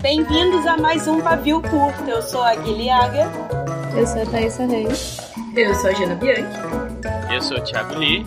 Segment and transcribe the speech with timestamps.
[0.00, 2.08] Bem-vindos a mais um Pavio Curto.
[2.08, 3.28] Eu sou a Guilhaga.
[3.96, 5.18] Eu sou a Thaisa Reis.
[5.56, 6.58] Eu sou a Gina Bianchi.
[7.28, 8.24] Eu sou o Thiago Lee.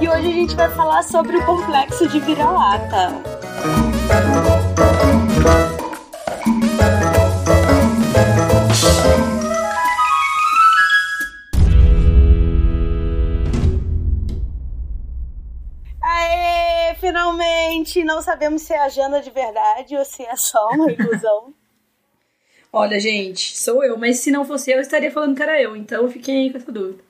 [0.00, 3.14] E hoje a gente vai falar sobre o complexo de vira-lata.
[18.04, 21.54] Não sabemos se é a Jana de verdade ou se é só uma ilusão.
[22.72, 25.74] Olha, gente, sou eu, mas se não fosse eu, eu estaria falando que era eu,
[25.74, 27.02] então fiquem aí com essa dúvida.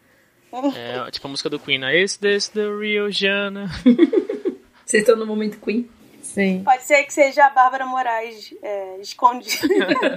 [0.76, 1.96] É tipo a música do Queen, né?
[1.96, 3.68] Is this the real Jana?
[4.84, 5.88] Vocês estão no momento Queen?
[6.22, 6.64] Sim.
[6.64, 9.68] Pode ser que seja a Bárbara Moraes é, escondida.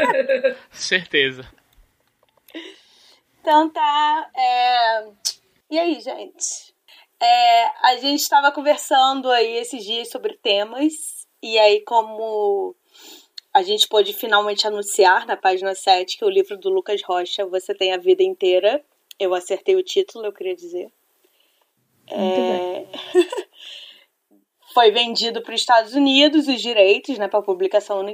[0.72, 1.46] Certeza.
[3.42, 4.30] Então tá.
[4.36, 5.08] é,
[5.70, 6.73] E aí, gente?
[7.24, 12.76] É, a gente estava conversando aí esses dias sobre temas, e aí, como
[13.54, 17.74] a gente pôde finalmente anunciar na página 7 que o livro do Lucas Rocha, Você
[17.74, 18.84] Tem a Vida Inteira,
[19.18, 20.92] eu acertei o título, eu queria dizer.
[22.08, 22.86] É...
[24.74, 28.06] Foi vendido para os Estados Unidos os direitos, né, para publicação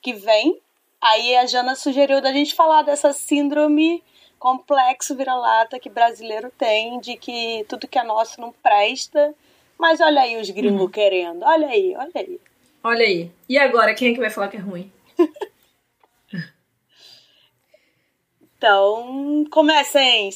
[0.00, 0.62] que vem.
[0.98, 4.02] Aí a Jana sugeriu da gente falar dessa síndrome
[4.38, 9.34] complexo vira-lata que brasileiro tem, de que tudo que é nosso não presta.
[9.78, 12.40] Mas olha aí os gringos querendo, olha aí, olha aí.
[12.82, 13.30] Olha aí.
[13.48, 14.90] E agora, quem é que vai falar que é ruim?
[18.58, 20.30] Então, comecem!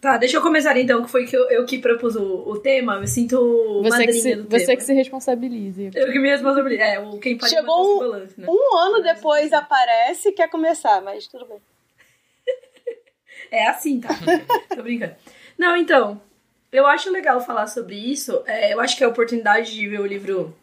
[0.00, 2.94] Tá, deixa eu começar então, que foi que eu, eu que propus o, o tema.
[2.96, 3.38] Eu me sinto
[3.82, 4.76] Você, madrinha que se, do você tema.
[4.76, 5.90] que se responsabilize.
[5.94, 6.82] Eu que me responsabilizo.
[6.82, 8.46] É, o quem pode Chegou um- o balanço, né?
[8.50, 11.58] Um ano depois aparece e quer começar, mas tudo bem.
[13.52, 14.08] É assim, tá?
[14.74, 15.14] Tô brincando.
[15.58, 16.18] Não, então,
[16.72, 18.42] eu acho legal falar sobre isso.
[18.46, 20.56] É, eu acho que a oportunidade de ver o livro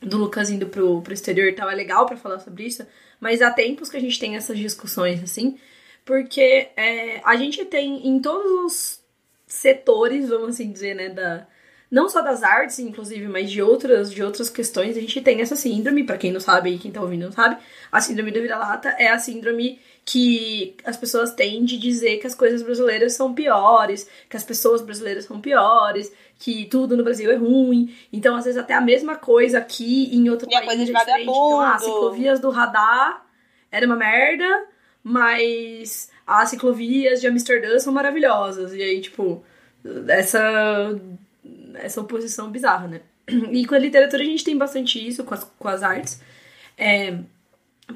[0.00, 2.86] do Lucas indo pro, pro exterior e tal é legal pra falar sobre isso.
[3.18, 5.58] Mas há tempos que a gente tem essas discussões, assim.
[6.04, 9.00] Porque é, a gente tem em todos os
[9.48, 11.48] setores, vamos assim dizer, né, da...
[11.90, 15.54] Não só das artes, inclusive, mas de outras, de outras questões, a gente tem essa
[15.54, 17.58] síndrome, pra quem não sabe e quem tá ouvindo não sabe,
[17.92, 22.34] a síndrome da vira-lata é a síndrome que as pessoas têm de dizer que as
[22.34, 27.36] coisas brasileiras são piores, que as pessoas brasileiras são piores, que tudo no Brasil é
[27.36, 27.94] ruim.
[28.12, 30.90] Então, às vezes, até a mesma coisa aqui em outro E é país coisa de
[30.90, 31.22] é diferente.
[31.22, 33.26] Então, ah, ciclovias do radar
[33.70, 34.66] era uma merda,
[35.02, 38.74] mas as ciclovias de Amsterdã são maravilhosas.
[38.74, 39.44] E aí, tipo,
[40.08, 41.00] essa,
[41.78, 43.00] essa oposição bizarra, né?
[43.50, 46.20] E com a literatura a gente tem bastante isso, com as, com as artes.
[46.78, 47.18] É,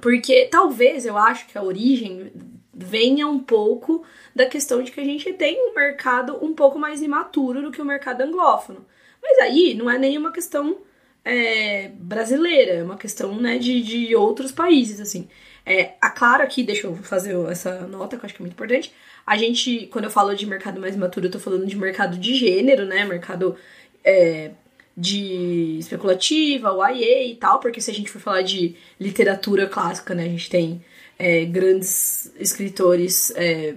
[0.00, 2.32] porque talvez eu acho que a origem
[2.72, 4.04] venha um pouco
[4.34, 7.82] da questão de que a gente tem um mercado um pouco mais imaturo do que
[7.82, 8.84] o mercado anglófono.
[9.22, 10.78] Mas aí não é nenhuma questão
[11.24, 15.28] é, brasileira, é uma questão né, de, de outros países, assim.
[15.66, 18.54] É, a claro aqui, deixa eu fazer essa nota que eu acho que é muito
[18.54, 18.92] importante.
[19.30, 22.34] A gente, quando eu falo de mercado mais imaturo, eu tô falando de mercado de
[22.34, 23.04] gênero, né?
[23.04, 23.54] Mercado
[24.02, 24.50] é,
[24.96, 30.24] de especulativa, YA e tal, porque se a gente for falar de literatura clássica, né?
[30.24, 30.84] A gente tem
[31.16, 33.76] é, grandes escritores é,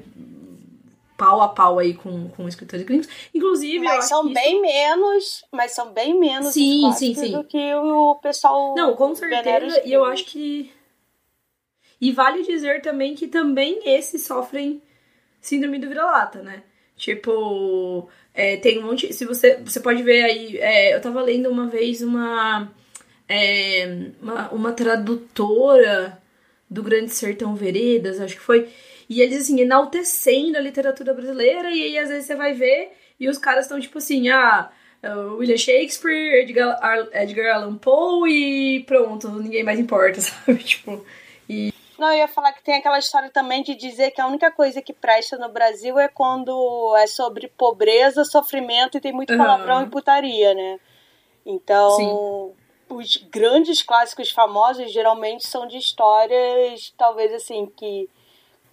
[1.15, 3.07] pau a pau aí com, com escritores gringos.
[3.31, 7.31] Inclusive, Mas são bem menos, mas são bem menos os Sim, sim, sim.
[7.31, 9.83] do que o pessoal Não, com certeza.
[9.85, 10.71] E eu acho que.
[12.01, 14.81] E vale dizer também que também esses sofrem
[15.43, 16.63] síndrome do vira-lata, né?
[16.95, 19.13] Tipo, é, tem um monte.
[19.13, 20.57] Se você, você pode ver aí.
[20.57, 22.71] é, eu tava lendo uma vez uma,
[23.27, 24.49] é, uma.
[24.49, 26.17] Uma tradutora
[26.69, 28.67] do Grande Sertão Veredas, acho que foi.
[29.07, 33.29] E eles, assim, enaltecendo a literatura brasileira, e aí às vezes você vai ver e
[33.29, 34.71] os caras estão tipo assim, ah.
[35.03, 38.31] uh, William Shakespeare, Edgar, Ar- Edgar Allan Poe
[38.77, 40.63] e pronto, ninguém mais importa, sabe?
[40.63, 41.05] Tipo,
[41.97, 44.81] Não, eu ia falar que tem aquela história também de dizer que a única coisa
[44.81, 49.89] que presta no Brasil é quando é sobre pobreza, sofrimento e tem muito palavrão e
[49.89, 50.79] putaria, né?
[51.45, 52.53] Então,
[52.89, 58.09] os grandes clássicos famosos geralmente são de histórias, talvez assim, que.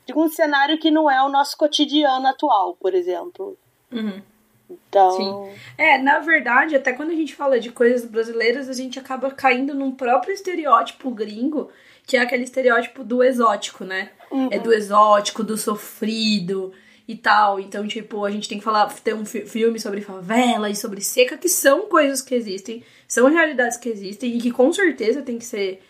[0.07, 3.57] de um cenário que não é o nosso cotidiano atual, por exemplo.
[3.93, 4.23] uhum.
[4.71, 5.11] Então.
[5.11, 5.61] Sim.
[5.77, 9.75] É, na verdade, até quando a gente fala de coisas brasileiras, a gente acaba caindo
[9.75, 11.71] num próprio estereótipo gringo,
[12.11, 14.11] que é aquele estereótipo do exótico, né?
[14.33, 14.49] Uhum.
[14.51, 16.73] É do exótico, do sofrido
[17.07, 17.61] e tal.
[17.61, 21.01] Então, tipo, a gente tem que falar, ter um fi- filme sobre favela e sobre
[21.01, 25.39] seca, que são coisas que existem, são realidades que existem e que com certeza tem
[25.39, 25.81] que ser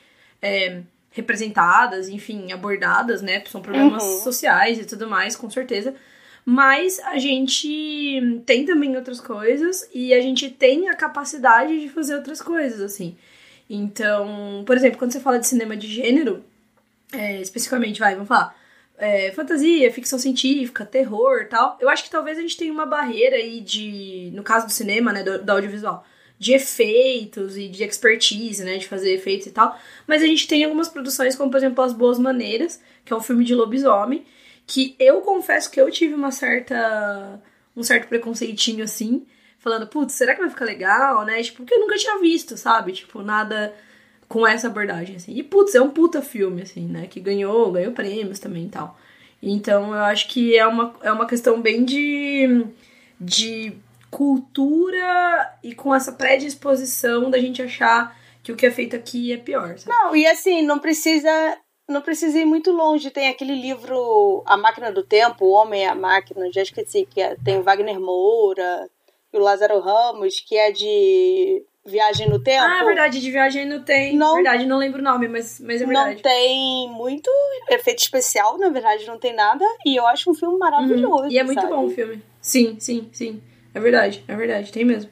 [0.42, 3.42] é, representadas, enfim, abordadas, né?
[3.46, 4.18] São problemas Uhum.
[4.20, 5.94] sociais e tudo mais, com certeza.
[6.44, 12.14] Mas a gente tem também outras coisas e a gente tem a capacidade de fazer
[12.14, 13.16] outras coisas, assim.
[13.72, 16.42] Então, por exemplo, quando você fala de cinema de gênero,
[17.12, 18.58] é, especificamente, vai, vamos falar,
[18.98, 23.36] é, fantasia, ficção científica, terror tal, eu acho que talvez a gente tenha uma barreira
[23.36, 26.04] aí de, no caso do cinema, né, do, do audiovisual,
[26.36, 30.64] de efeitos e de expertise, né, de fazer efeitos e tal, mas a gente tem
[30.64, 34.24] algumas produções, como por exemplo As Boas Maneiras, que é um filme de lobisomem,
[34.66, 37.40] que eu confesso que eu tive uma certa
[37.76, 39.24] um certo preconceitinho assim,
[39.60, 41.40] falando, putz, será que vai ficar legal, né?
[41.42, 42.92] Tipo, porque eu nunca tinha visto, sabe?
[42.92, 43.72] Tipo, nada
[44.26, 45.32] com essa abordagem, assim.
[45.36, 47.06] E, putz, é um puta filme, assim, né?
[47.06, 48.98] Que ganhou, ganhou prêmios também e tal.
[49.42, 52.66] Então, eu acho que é uma, é uma questão bem de,
[53.20, 53.72] de
[54.10, 59.36] cultura e com essa predisposição da gente achar que o que é feito aqui é
[59.36, 59.94] pior, sabe?
[59.94, 61.30] Não, e assim, não precisa
[61.86, 63.10] não precisa ir muito longe.
[63.10, 67.20] Tem aquele livro A Máquina do Tempo, O Homem e a Máquina, já esqueci, que
[67.20, 68.88] é, tem o Wagner Moura
[69.32, 72.64] e o Lázaro Ramos, que é de Viagem no Tempo.
[72.64, 74.16] Ah, é verdade, de Viagem no Tempo.
[74.16, 76.14] Não, verdade, não lembro o nome, mas, mas é verdade.
[76.16, 77.30] Não tem muito
[77.70, 79.64] efeito especial, na verdade, não tem nada.
[79.86, 81.24] E eu acho um filme maravilhoso.
[81.24, 81.30] Uhum.
[81.30, 81.72] E é muito sabe?
[81.72, 82.22] bom o filme.
[82.40, 83.42] Sim, sim, sim.
[83.74, 85.10] É verdade, é verdade, tem mesmo.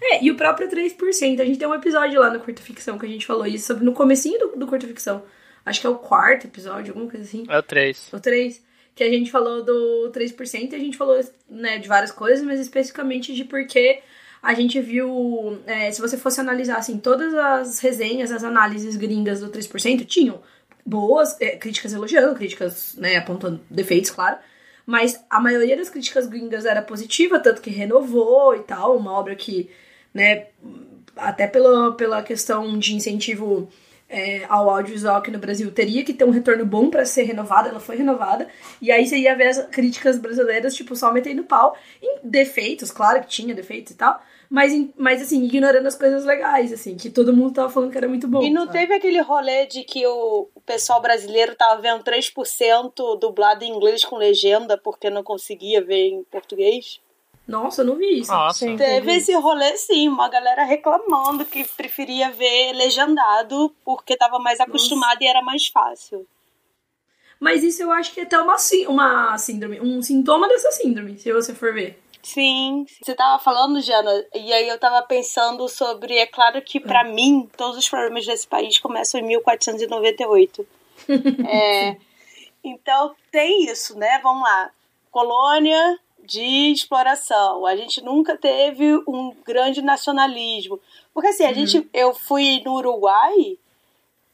[0.00, 3.06] É, e o próprio 3%, a gente tem um episódio lá no Curta Ficção que
[3.06, 5.22] a gente falou isso, sobre, no comecinho do, do Curta Ficção.
[5.64, 7.44] Acho que é o quarto episódio, alguma coisa assim.
[7.48, 8.12] É o 3.
[8.12, 8.62] O 3.
[8.94, 12.60] Que a gente falou do 3% e a gente falou né, de várias coisas, mas
[12.60, 14.02] especificamente de porque
[14.42, 15.58] a gente viu.
[15.66, 20.40] É, se você fosse analisar assim, todas as resenhas, as análises gringas do 3% tinham
[20.84, 24.38] boas é, críticas elogiando, críticas né, apontando defeitos, claro.
[24.86, 29.36] Mas a maioria das críticas gringas era positiva, tanto que renovou e tal, uma obra
[29.36, 29.70] que,
[30.12, 30.46] né,
[31.14, 33.68] até pela, pela questão de incentivo
[34.10, 37.68] é, ao audiovisual aqui no Brasil teria que ter um retorno bom para ser renovada,
[37.68, 38.48] ela foi renovada,
[38.82, 43.20] e aí você ia ver as críticas brasileiras, tipo, só metendo pau em defeitos, claro
[43.20, 44.20] que tinha defeitos e tal,
[44.50, 48.08] mas, mas assim, ignorando as coisas legais, assim, que todo mundo tava falando que era
[48.08, 48.42] muito bom.
[48.42, 48.80] E não sabe?
[48.80, 54.04] teve aquele rolê de que o, o pessoal brasileiro tava vendo 3% dublado em inglês
[54.04, 57.00] com legenda porque não conseguia ver em português?
[57.50, 58.30] Nossa, eu não vi isso.
[58.30, 58.60] Nossa.
[58.60, 58.76] Sim.
[58.76, 65.18] Teve esse rolê sim, uma galera reclamando que preferia ver legendado porque tava mais acostumada
[65.22, 66.24] e era mais fácil.
[67.40, 68.56] Mas isso eu acho que é até uma,
[68.88, 72.00] uma síndrome, um sintoma dessa síndrome, se você for ver.
[72.22, 76.16] Sim, você tava falando, Jana, e aí eu tava pensando sobre.
[76.18, 80.66] É claro que pra mim, todos os problemas desse país começam em 1498.
[81.48, 81.96] é,
[82.62, 84.20] então tem isso, né?
[84.22, 84.70] Vamos lá.
[85.10, 85.98] Colônia
[86.30, 87.66] de exploração.
[87.66, 90.78] A gente nunca teve um grande nacionalismo.
[91.12, 91.88] Porque assim, a gente.
[91.92, 93.58] Eu fui no Uruguai.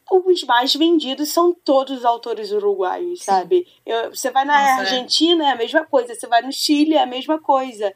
[0.09, 3.67] Os mais vendidos são todos os autores uruguaios, sabe?
[3.85, 4.79] Eu- você vai na Nossa, é.
[4.79, 6.15] Argentina, é a mesma coisa.
[6.15, 7.93] Você vai no Chile, é a mesma coisa.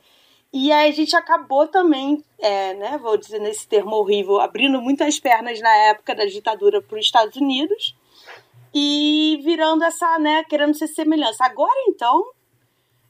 [0.51, 5.17] E aí a gente acabou também, é, né, vou dizer nesse termo horrível, abrindo muitas
[5.21, 7.95] pernas na época da ditadura para os Estados Unidos
[8.73, 11.45] e virando essa, né, querendo ser semelhança.
[11.45, 12.25] Agora então,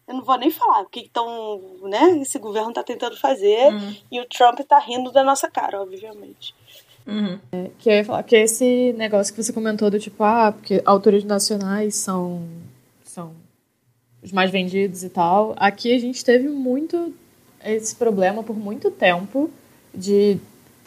[0.08, 3.72] eu não vou nem falar o que estão, né, esse governo tá tentando fazer
[4.12, 6.54] e o Trump tá rindo da nossa cara, obviamente.
[7.08, 7.40] Uhum.
[7.80, 11.24] Que eu ia falar que esse negócio que você comentou do tipo, ah, porque autores
[11.24, 12.44] nacionais são,
[13.04, 13.32] são
[14.22, 15.54] os mais vendidos e tal.
[15.58, 17.14] Aqui a gente teve muito
[17.64, 19.50] esse problema por muito tempo
[19.94, 20.38] de,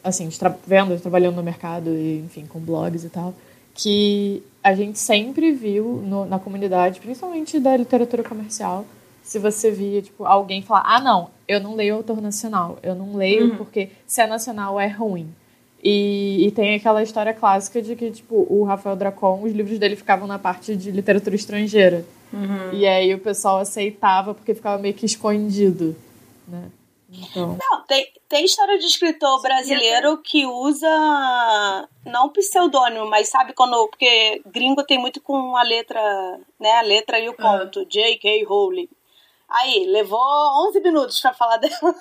[0.05, 3.35] assim, de tra vendo, trabalhando no mercado e, enfim, com blogs e tal,
[3.75, 8.87] que a gente sempre viu no- na comunidade, principalmente da literatura comercial,
[9.35, 13.17] se você via, tipo, alguém falar, ah, não, eu não leio autor nacional, eu não
[13.17, 15.35] leio porque se é nacional é ruim.
[15.83, 19.97] E, e tem aquela história clássica de que, tipo, o Rafael Dracon, os livros dele
[19.97, 22.07] ficavam na parte de literatura estrangeira.
[22.73, 25.97] E aí o pessoal aceitava porque ficava meio que escondido,
[26.47, 26.71] né?
[27.11, 33.89] Então, Não, tem, tem história de escritor brasileiro que usa não pseudônimo, mas sabe quando.
[33.89, 36.73] Porque gringo tem muito com a letra, né?
[36.73, 37.85] A letra e o ponto.
[37.87, 38.45] J.K.
[38.45, 38.89] Rowling.
[39.55, 40.21] Aí, levou
[40.69, 41.95] 11 minutos pra falar dela.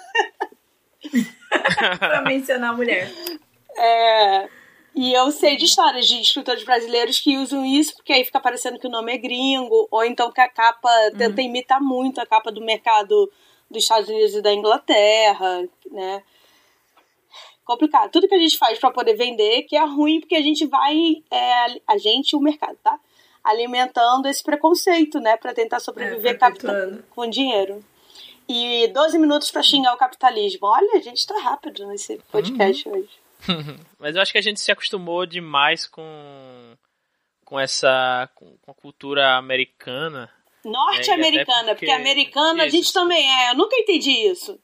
[2.00, 3.12] pra mencionar a mulher.
[3.78, 4.50] É,
[4.96, 8.80] e eu sei de histórias de escritores brasileiros que usam isso, porque aí fica parecendo
[8.80, 12.52] que o nome é gringo, ou então que a capa tenta imitar muito a capa
[12.52, 13.32] do mercado
[13.70, 16.24] dos Estados Unidos e da Inglaterra, né?
[17.66, 18.12] Complicado.
[18.12, 21.24] Tudo que a gente faz para poder vender que é ruim, porque a gente vai,
[21.32, 23.00] é, a gente o mercado, tá?
[23.44, 25.36] Alimentando esse preconceito, né?
[25.38, 27.04] Para tentar sobreviver É, capita- perpetuando.
[27.10, 27.84] com dinheiro.
[28.48, 30.68] E 12 minutos para xingar o capitalismo.
[30.68, 33.10] Olha, a gente tá rápido nesse podcast hoje.
[34.00, 36.74] Mas eu acho que a gente se acostumou demais com
[37.46, 40.30] com essa com, com a cultura americana
[40.64, 42.76] Norte-americana, É, porque, porque- americana a isso.
[42.78, 43.52] gente também é.
[43.52, 44.58] Eu nunca entendi isso.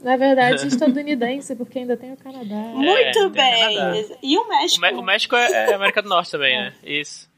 [0.00, 2.54] Na verdade, estadunidense, porque ainda tem o Canadá.
[2.56, 3.76] Muito tem bem.
[3.76, 4.16] Canadá.
[4.22, 4.80] E o O, México?
[4.80, 6.74] Mé- o México é, é América do Norte também, né?
[6.82, 7.30] Isso.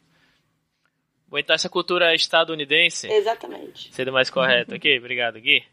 [1.34, 3.10] Vou entrar essa cultura estadunidense.
[3.10, 3.92] Exatamente.
[3.92, 5.64] sendo mais correto aqui, obrigado, Gui.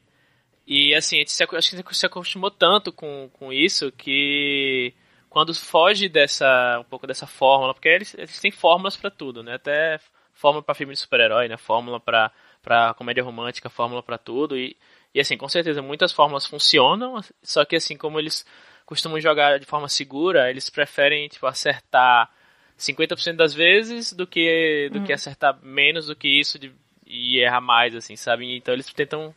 [0.65, 3.91] E assim, a gente se, acho que a gente se acostumou tanto com, com isso
[3.91, 4.91] que
[5.30, 9.53] quando foge dessa um pouco dessa fórmula, porque eles, eles têm fórmulas pra tudo, né?
[9.53, 10.00] Até
[10.34, 11.58] fórmula pra filme de super-herói, né?
[11.58, 14.75] Fórmula pra para comédia romântica, fórmula pra tudo e
[15.13, 18.44] e assim, com certeza muitas fórmulas funcionam, só que assim, como eles
[18.84, 22.32] costumam jogar de forma segura, eles preferem tipo acertar
[22.81, 26.71] 50% das vezes do que do que acertar menos do que isso de,
[27.05, 28.55] e errar mais assim, sabe?
[28.55, 29.33] Então eles tentam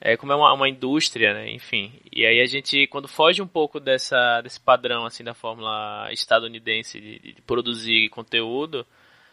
[0.00, 1.50] é, como é uma, uma indústria, né?
[1.50, 1.92] Enfim.
[2.12, 7.00] E aí a gente, quando foge um pouco dessa, desse padrão, assim, da fórmula estadunidense
[7.00, 8.86] de, de produzir conteúdo,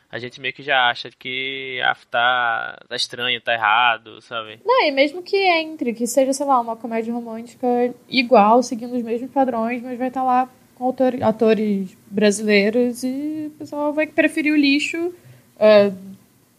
[0.10, 4.60] a gente meio que já acha que ah, tá, tá estranho, tá errado, sabe?
[4.64, 7.68] Não, e mesmo que entre, que seja, sei lá, uma comédia romântica
[8.08, 13.94] igual, seguindo os mesmos padrões, mas vai estar lá com atores brasileiros e o pessoal
[13.94, 15.14] vai preferir o lixo
[15.60, 15.92] é,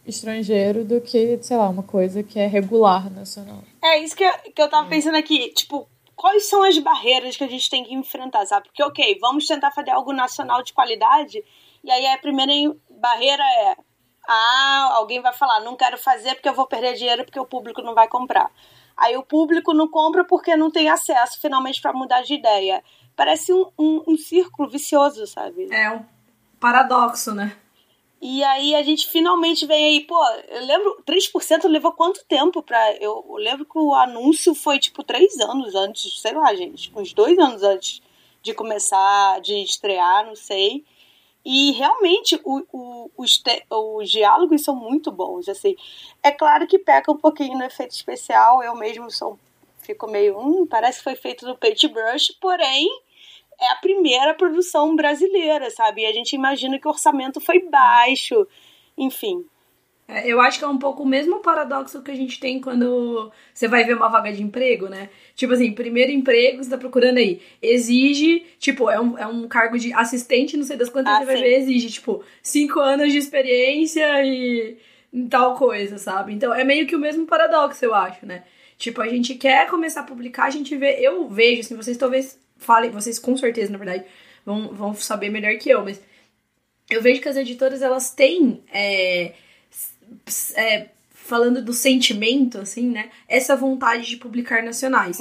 [0.05, 3.63] estrangeiro do que, sei lá, uma coisa que é regular nacional.
[3.83, 5.49] É isso que eu, que eu tava pensando aqui.
[5.49, 8.67] Tipo, quais são as barreiras que a gente tem que enfrentar, sabe?
[8.67, 11.43] Porque, ok, vamos tentar fazer algo nacional de qualidade.
[11.83, 12.51] E aí a primeira
[12.89, 13.75] barreira é.
[14.27, 17.83] Ah, alguém vai falar, não quero fazer porque eu vou perder dinheiro porque o público
[17.83, 18.51] não vai comprar.
[18.97, 22.83] Aí o público não compra porque não tem acesso finalmente para mudar de ideia.
[23.15, 25.67] Parece um, um, um círculo vicioso, sabe?
[25.71, 26.03] É um
[26.59, 27.55] paradoxo, né?
[28.21, 30.17] E aí a gente finalmente vem aí, pô,
[30.47, 32.93] eu lembro, 3% levou quanto tempo pra.
[32.95, 37.13] Eu, eu lembro que o anúncio foi tipo três anos antes, sei lá, gente, uns
[37.13, 38.01] dois anos antes
[38.41, 40.83] de começar, de estrear, não sei.
[41.43, 45.75] E realmente o, o, os, te- os diálogos são muito bons, assim.
[46.23, 49.37] É claro que peca um pouquinho no efeito especial, eu mesmo sou,
[49.85, 52.87] fico meio, hum, parece que foi feito no paintbrush, porém
[53.59, 56.01] é a primeira produção brasileira, sabe?
[56.01, 58.47] E a gente imagina que o orçamento foi baixo,
[58.97, 59.45] enfim.
[60.07, 63.31] É, eu acho que é um pouco o mesmo paradoxo que a gente tem quando
[63.51, 65.09] você vai ver uma vaga de emprego, né?
[65.33, 67.41] Tipo assim, primeiro emprego, você tá procurando aí.
[67.59, 71.25] Exige, tipo, é um, é um cargo de assistente, não sei das quantas, Ah, você
[71.25, 74.77] vai ver, exige, tipo, cinco anos de experiência e
[75.27, 76.33] tal coisa, sabe?
[76.33, 78.43] Então é meio que o mesmo paradoxo, eu acho, né?
[78.77, 82.37] Tipo, a gente quer começar a publicar, a gente vê, eu vejo, assim, vocês talvez
[82.57, 84.03] falem, vocês com certeza, na verdade,
[84.45, 86.01] vão, vão saber melhor que eu, mas
[86.89, 89.33] eu vejo que as editoras, elas têm, é,
[90.55, 95.17] é, falando do sentimento, assim, né, essa vontade de publicar nacionais.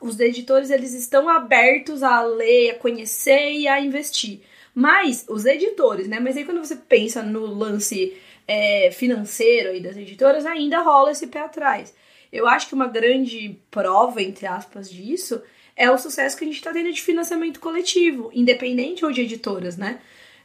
[0.00, 4.40] Os editores, eles estão abertos a ler, a conhecer e a investir.
[4.74, 9.96] Mas, os editores, né, mas aí quando você pensa no lance é, financeiro aí das
[9.96, 11.92] editoras, ainda rola esse pé atrás.
[12.32, 15.40] Eu acho que uma grande prova, entre aspas, disso
[15.76, 19.76] é o sucesso que a gente tá tendo de financiamento coletivo, independente ou de editoras,
[19.76, 20.00] né?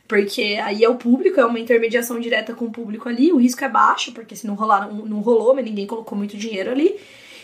[0.08, 3.64] Porque aí é o público, é uma intermediação direta com o público ali, o risco
[3.64, 7.00] é baixo, porque se não rolar, não, rolou, mas ninguém colocou muito dinheiro ali.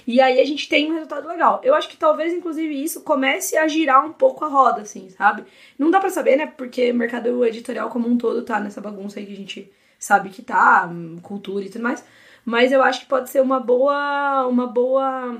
[0.05, 1.61] E aí a gente tem um resultado legal.
[1.63, 5.43] Eu acho que talvez, inclusive, isso comece a girar um pouco a roda, assim, sabe?
[5.77, 6.45] Não dá pra saber, né?
[6.45, 10.29] Porque o mercado editorial como um todo tá nessa bagunça aí que a gente sabe
[10.29, 12.03] que tá, hum, cultura e tudo mais.
[12.49, 15.39] Mas eu acho que pode ser uma boa, uma boa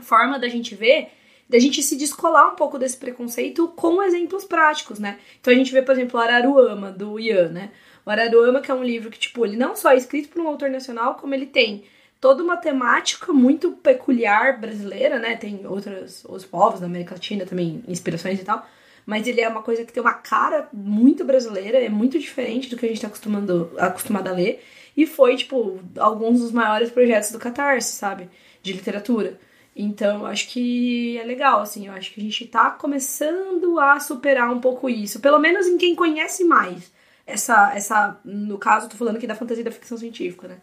[0.00, 1.08] forma da gente ver,
[1.48, 5.18] da gente se descolar um pouco desse preconceito com exemplos práticos, né?
[5.40, 7.70] Então a gente vê, por exemplo, o Araruama, do Ian, né?
[8.04, 10.46] O Araruama, que é um livro que, tipo, ele não só é escrito por um
[10.46, 11.82] autor nacional, como ele tem
[12.20, 15.34] toda uma temática muito peculiar brasileira, né?
[15.34, 18.64] Tem outros os povos da América Latina também, inspirações e tal.
[19.04, 22.76] Mas ele é uma coisa que tem uma cara muito brasileira, é muito diferente do
[22.76, 24.62] que a gente tá acostumando, acostumado a ler.
[24.96, 28.30] E foi, tipo, alguns dos maiores projetos do Catarse, sabe?
[28.62, 29.38] De literatura.
[29.74, 31.86] Então, acho que é legal, assim.
[31.86, 35.20] Eu acho que a gente tá começando a superar um pouco isso.
[35.20, 36.90] Pelo menos em quem conhece mais.
[37.26, 40.62] Essa, essa no caso, tô falando aqui da fantasia e da ficção científica, né?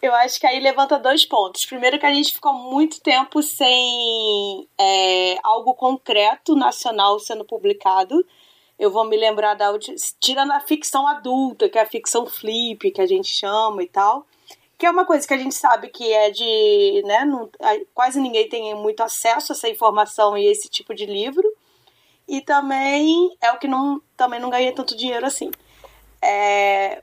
[0.00, 1.66] Eu acho que aí levanta dois pontos.
[1.66, 8.24] Primeiro que a gente ficou muito tempo sem é, algo concreto nacional sendo publicado.
[8.78, 9.72] Eu vou me lembrar da.
[10.20, 14.26] Tirando a ficção adulta, que é a ficção flip, que a gente chama e tal.
[14.78, 17.02] Que é uma coisa que a gente sabe que é de.
[17.04, 17.50] Né, não,
[17.92, 21.46] quase ninguém tem muito acesso a essa informação e esse tipo de livro.
[22.28, 25.50] E também é o que não, também não ganha tanto dinheiro assim.
[26.22, 27.02] É,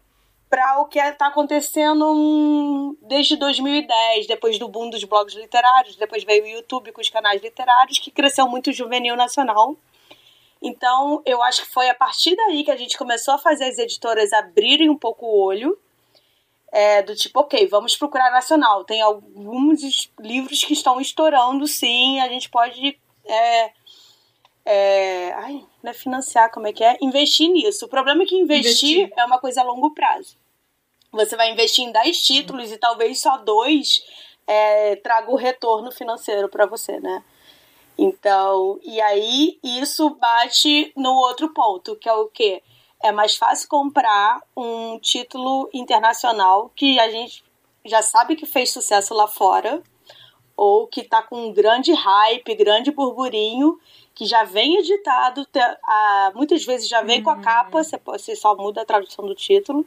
[0.50, 6.24] para o que está acontecendo hum, desde 2010, depois do boom dos blogs literários, depois
[6.24, 9.76] veio o YouTube com os canais literários, que cresceu muito o juvenil nacional.
[10.66, 13.78] Então, eu acho que foi a partir daí que a gente começou a fazer as
[13.78, 15.78] editoras abrirem um pouco o olho.
[16.72, 18.84] é, do tipo, ok, vamos procurar nacional.
[18.84, 23.00] Tem alguns livros que estão estourando, sim, a gente pode.
[23.26, 23.72] É,
[24.66, 26.98] é, ai, não é financiar, como é que é?
[27.02, 27.86] Investir nisso.
[27.86, 29.14] O problema é que investir, investir.
[29.18, 30.36] é uma coisa a longo prazo.
[31.12, 34.04] Você vai investir em 10 títulos e talvez só dois
[34.48, 37.24] é, traga o retorno financeiro para você, né?
[37.98, 42.62] Então, e aí isso bate no outro ponto, que é o quê?
[43.02, 47.44] É mais fácil comprar um título internacional que a gente
[47.86, 49.82] já sabe que fez sucesso lá fora,
[50.58, 53.80] ou que tá com um grande hype, grande burburinho,
[54.14, 55.46] que já vem editado,
[56.34, 57.24] muitas vezes já vem uhum.
[57.26, 59.86] com a capa, você só muda a tradução do título.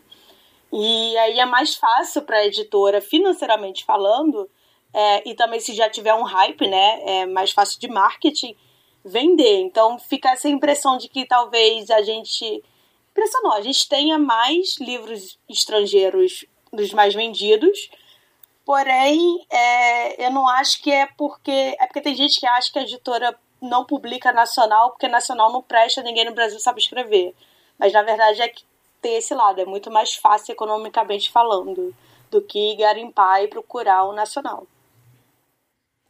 [0.71, 4.49] E aí é mais fácil para a editora, financeiramente falando,
[4.93, 8.57] é, e também se já tiver um hype, né, é mais fácil de marketing
[9.05, 9.61] vender.
[9.61, 12.63] Então fica essa impressão de que talvez a gente.
[13.11, 17.91] Impressão não, a gente tenha mais livros estrangeiros dos mais vendidos.
[18.65, 21.77] Porém, é, eu não acho que é porque.
[21.81, 25.63] É porque tem gente que acha que a editora não publica nacional, porque nacional não
[25.63, 27.35] presta, ninguém no Brasil sabe escrever.
[27.79, 28.65] Mas na verdade é que
[29.01, 31.95] tem esse lado, é muito mais fácil economicamente falando
[32.31, 34.67] do que garimpar e procurar o nacional.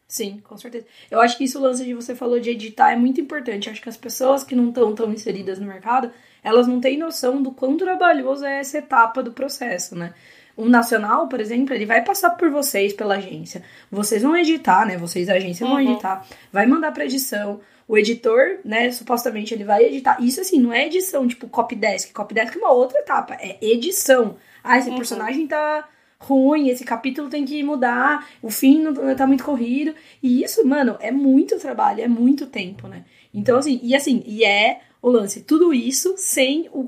[0.08, 0.86] Sim, com certeza.
[1.10, 3.66] Eu acho que isso, o lance de você falou de editar, é muito importante.
[3.66, 6.10] Eu acho que as pessoas que não estão tão inseridas no mercado,
[6.42, 10.14] elas não têm noção do quão trabalhoso é essa etapa do processo, né?
[10.56, 13.62] Um nacional, por exemplo, ele vai passar por vocês pela agência.
[13.90, 14.96] Vocês vão editar, né?
[14.96, 15.72] Vocês da agência uhum.
[15.72, 17.60] vão editar, vai mandar pra edição.
[17.86, 20.16] O editor, né, supostamente ele vai editar.
[20.20, 22.12] Isso assim, não é edição tipo copy desk.
[22.12, 24.36] Copy desk é uma outra etapa, é edição.
[24.64, 24.96] Ah, esse uhum.
[24.96, 25.88] personagem tá
[26.20, 29.94] ruim, esse capítulo tem que mudar, o fim não tá muito corrido.
[30.22, 33.04] E isso, mano, é muito trabalho, é muito tempo, né?
[33.32, 36.80] Então, assim, e assim, e é o lance, tudo isso sem o,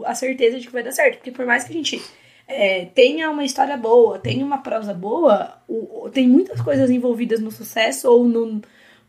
[0.00, 1.16] o, a certeza de que vai dar certo.
[1.16, 2.02] Porque por mais que a gente
[2.46, 7.50] é, tenha uma história boa, tenha uma prosa boa, o, tem muitas coisas envolvidas no
[7.50, 8.62] sucesso ou no,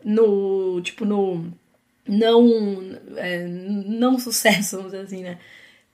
[0.04, 1.50] no tipo, no
[2.06, 5.38] não, é, não sucesso, vamos dizer assim, né?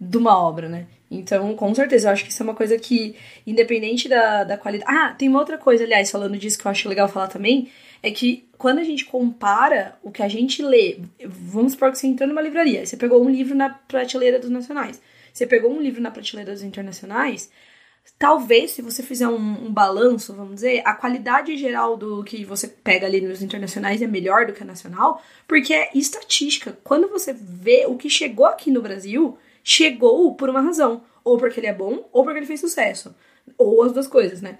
[0.00, 0.86] De uma obra, né?
[1.10, 3.14] Então, com certeza, eu acho que isso é uma coisa que,
[3.46, 4.90] independente da, da qualidade.
[4.90, 7.70] Ah, tem uma outra coisa, aliás, falando disso que eu acho legal falar também,
[8.02, 12.06] é que quando a gente compara o que a gente lê, vamos supor que você
[12.06, 15.00] entrou numa livraria, você pegou um livro na prateleira dos nacionais,
[15.32, 17.50] você pegou um livro na prateleira dos internacionais,
[18.18, 22.68] talvez se você fizer um, um balanço, vamos dizer, a qualidade geral do que você
[22.68, 26.78] pega ali nos internacionais é melhor do que a nacional, porque é estatística.
[26.82, 31.02] Quando você vê o que chegou aqui no Brasil, chegou por uma razão.
[31.24, 33.12] Ou porque ele é bom, ou porque ele fez sucesso.
[33.58, 34.58] Ou as duas coisas, né?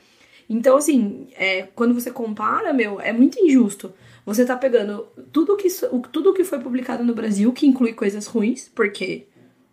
[0.51, 3.95] Então, assim, é, quando você compara, meu, é muito injusto.
[4.25, 5.69] Você tá pegando tudo que,
[6.11, 9.29] tudo que foi publicado no Brasil, que inclui coisas ruins, porque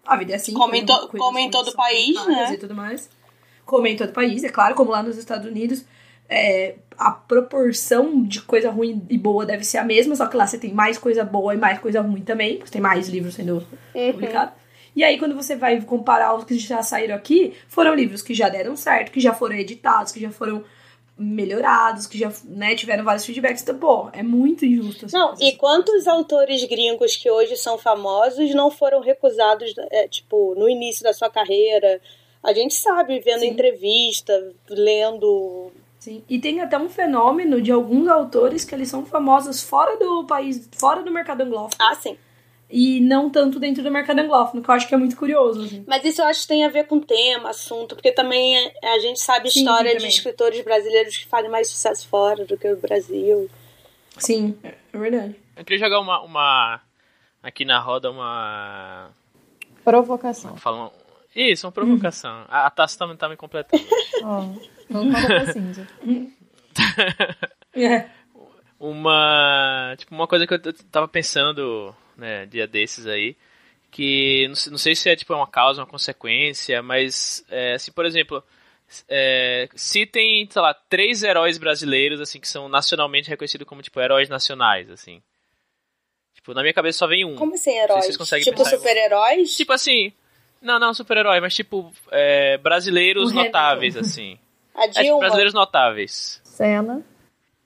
[0.05, 0.53] a vida é assim.
[0.53, 2.53] Como em, to, como em todo o país, né?
[2.53, 3.09] E tudo mais.
[3.65, 5.83] Como em todo o país, é claro, como lá nos Estados Unidos,
[6.29, 10.45] é, a proporção de coisa ruim e boa deve ser a mesma, só que lá
[10.45, 13.65] você tem mais coisa boa e mais coisa ruim também, porque tem mais livros sendo
[13.95, 14.11] uhum.
[14.11, 14.62] publicados.
[14.95, 18.49] E aí, quando você vai comparar os que já saíram aqui, foram livros que já
[18.49, 20.63] deram certo, que já foram editados, que já foram
[21.17, 23.63] melhorados, que já né, tiveram vários feedbacks.
[23.63, 25.07] Então, pô, é muito injusto.
[25.11, 30.69] Não, e quantos autores gringos que hoje são famosos não foram recusados, é, tipo, no
[30.69, 32.01] início da sua carreira?
[32.41, 33.47] A gente sabe, vendo Sim.
[33.47, 36.21] entrevista, lendo Sim.
[36.27, 40.69] E tem até um fenômeno de alguns autores que eles são famosos fora do país,
[40.77, 41.77] fora do mercado anglófono.
[41.79, 42.17] Ah, sim
[42.75, 45.63] e não tanto dentro do mercado anglófono, que eu acho que é muito curioso.
[45.63, 45.83] Assim.
[45.87, 49.19] Mas isso eu acho que tem a ver com tema, assunto, porque também a gente
[49.19, 52.75] sabe sim, história sim, de escritores brasileiros que fazem mais sucesso fora do que o
[52.75, 53.47] Brasil.
[54.17, 55.35] Sim, é verdade.
[55.55, 56.81] Eu queria jogar uma, uma
[57.43, 59.11] aqui na roda uma
[59.83, 60.57] provocação.
[60.57, 60.91] Falam
[61.35, 62.41] isso, uma provocação.
[62.41, 62.45] Hum.
[62.49, 63.83] A, a Tassi também tá me completando.
[64.23, 64.49] oh,
[64.89, 65.87] vamos falar pra Cíntia.
[67.75, 68.09] é.
[68.79, 73.35] Uma, tipo, uma coisa que eu tava pensando né, dia desses aí,
[73.91, 77.91] que não sei, não sei se é tipo uma causa, uma consequência, mas é, assim,
[77.91, 78.43] por exemplo,
[79.07, 83.99] é, se tem, sei lá, três heróis brasileiros assim que são nacionalmente reconhecidos como tipo
[83.99, 85.21] heróis nacionais, assim.
[86.33, 87.35] Tipo, na minha cabeça só vem um.
[87.35, 88.05] Como assim heróis?
[88.43, 89.55] tipo super-heróis?
[89.55, 90.11] Tipo assim,
[90.61, 94.37] não, não super-herói, mas tipo é, brasileiros notáveis assim.
[94.75, 94.99] A Dilma.
[94.99, 96.41] É, tipo, brasileiros notáveis.
[96.43, 97.03] Cena.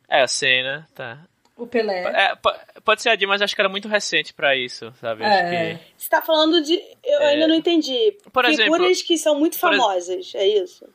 [0.09, 1.19] É, a cena, tá.
[1.57, 2.03] O Pelé.
[2.03, 2.35] É,
[2.83, 5.23] pode ser a Dilma, mas acho que era muito recente para isso, sabe?
[5.23, 5.75] É.
[5.75, 5.79] Que...
[5.97, 6.75] Você tá falando de.
[7.03, 7.27] Eu é...
[7.29, 8.15] ainda não entendi.
[8.31, 10.87] Por Figuras exemplo, que são muito famosas, é isso?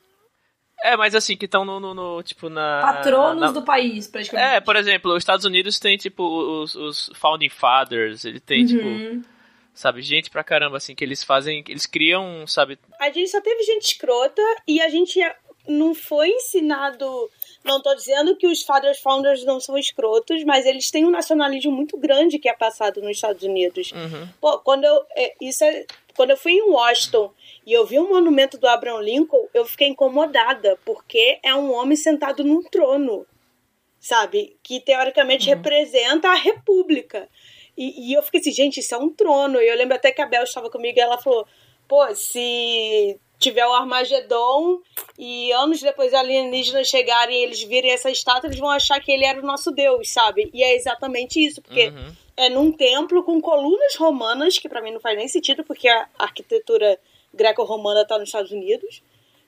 [0.85, 2.81] É, mas assim, que estão no, no, no, tipo, na...
[2.81, 3.53] Patronos na...
[3.53, 4.57] do país, praticamente.
[4.57, 8.85] É, por exemplo, os Estados Unidos tem, tipo, os, os Founding Fathers, ele tem, tipo,
[8.85, 9.20] uhum.
[9.20, 9.33] tipo...
[9.72, 11.64] Sabe, gente pra caramba, assim, que eles fazem...
[11.68, 12.79] Eles criam, sabe...
[13.01, 15.18] A gente só teve gente escrota e a gente
[15.68, 17.07] não foi ensinado.
[17.64, 21.70] Não tô dizendo que os Fathers Founders não são escrotos, mas eles têm um nacionalismo
[21.70, 23.92] muito grande que é passado nos Estados Unidos.
[23.92, 24.29] Uhum.
[24.40, 25.05] Pô, quando eu.
[25.16, 25.85] é, Isso é,
[26.16, 27.33] quando eu fui em Washington
[27.64, 31.96] e eu vi o monumento do Abraham Lincoln, eu fiquei incomodada, porque é um homem
[31.96, 33.27] sentado num trono,
[33.98, 34.57] sabe?
[34.62, 37.29] Que teoricamente representa a república.
[37.77, 39.61] E, e eu fiquei assim, gente, isso é um trono.
[39.61, 41.46] E eu lembro até que a Bel estava comigo e ela falou:
[41.88, 44.78] pô, se tiver o Armagedon
[45.18, 49.11] e anos depois os alienígenas chegarem e eles virem essa estátua, eles vão achar que
[49.12, 50.50] ele era o nosso Deus, sabe?
[50.55, 52.12] E é exatamente isso, porque Uhum.
[52.37, 56.09] é num templo com colunas romanas, que pra mim não faz nem sentido, porque a
[56.18, 56.98] arquitetura
[57.35, 59.02] greco-romana tá nos Estados Unidos.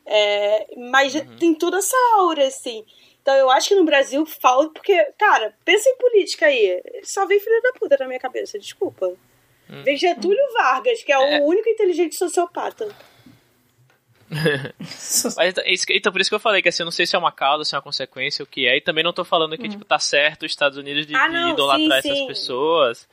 [0.06, 2.84] É, mas tem toda essa aura, assim.
[3.22, 4.70] Então eu acho que no Brasil falta.
[4.74, 6.82] Porque, cara, pensa em política aí.
[7.02, 9.12] Só vem filho da puta na minha cabeça, desculpa.
[9.82, 11.40] Vem Getúlio Vargas, que é, É.
[11.40, 12.94] o único inteligente sociopata.
[15.36, 17.18] Mas, então, então, por isso que eu falei que assim, eu não sei se é
[17.18, 18.76] uma causa, se é uma consequência, o que é.
[18.76, 21.34] E também não tô falando que, tipo, tá certo os Estados Unidos de, Ah, de
[21.34, 22.26] não, idolatrar sim, essas sim.
[22.26, 23.08] pessoas.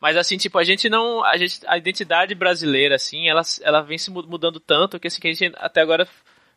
[0.00, 1.24] Mas assim, tipo, a gente não.
[1.24, 5.20] A, gente, a identidade brasileira, assim, ela, ela vem se mu- mudando tanto que, assim,
[5.20, 6.08] que a gente até agora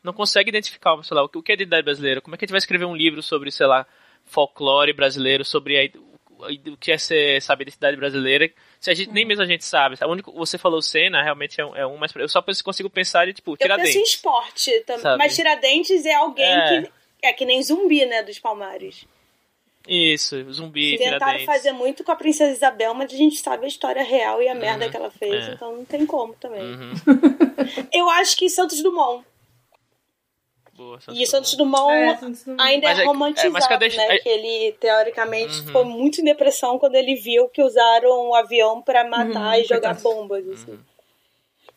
[0.03, 2.21] não consegue identificar, sei lá, o que o que é identidade brasileira.
[2.21, 3.85] Como é que a gente vai escrever um livro sobre, sei lá,
[4.25, 5.89] folclore brasileiro, sobre a,
[6.39, 8.49] o, que é ser, sabe, identidade brasileira.
[8.79, 9.95] Se a gente, nem mesmo a gente sabe.
[10.05, 13.33] único, você falou cena, realmente é um, é um mas eu só consigo pensar de,
[13.33, 14.09] tipo, Eu penso em Tiradentes.
[14.09, 15.01] esporte também.
[15.01, 15.17] Sabe?
[15.17, 16.81] Mas Tiradentes é alguém É.
[16.81, 16.91] que.
[17.23, 19.05] É que nem zumbi, né, dos Palmares.
[19.87, 21.45] Isso, zumbi, Tentaram Tiradentes.
[21.45, 24.55] fazer muito com a Princesa Isabel, mas a gente sabe a história real e a
[24.55, 25.53] merda que ela fez, é.
[25.53, 26.61] então não tem como também.
[26.61, 26.93] Uhum.
[27.93, 29.23] Eu acho que Santos Dumont.
[30.75, 32.61] Boa, E Santos Dumont É, Santos Dumont.
[32.61, 34.07] ainda Mas é é- romantizado, é, mas cadê- né?
[34.15, 35.65] é- Que ele, teoricamente, Uhum.
[35.67, 39.63] ficou muito em depressão quando ele viu que usaram o avião pra matar Uhum, e
[39.63, 40.77] jogar bombas, assim.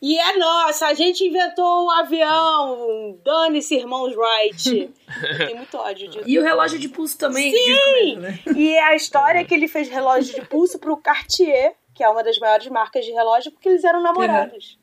[0.01, 3.17] E é nossa, a gente inventou um avião!
[3.23, 4.89] Dane-se, irmãos Wright!
[5.51, 6.23] Tem muito ódio disso.
[6.27, 7.51] E o relógio de pulso também.
[7.53, 8.15] Sim!
[8.17, 8.39] Né?
[8.55, 12.23] E a história é que ele fez relógio de pulso pro Cartier, que é uma
[12.23, 14.77] das maiores marcas de relógio, porque eles eram namorados.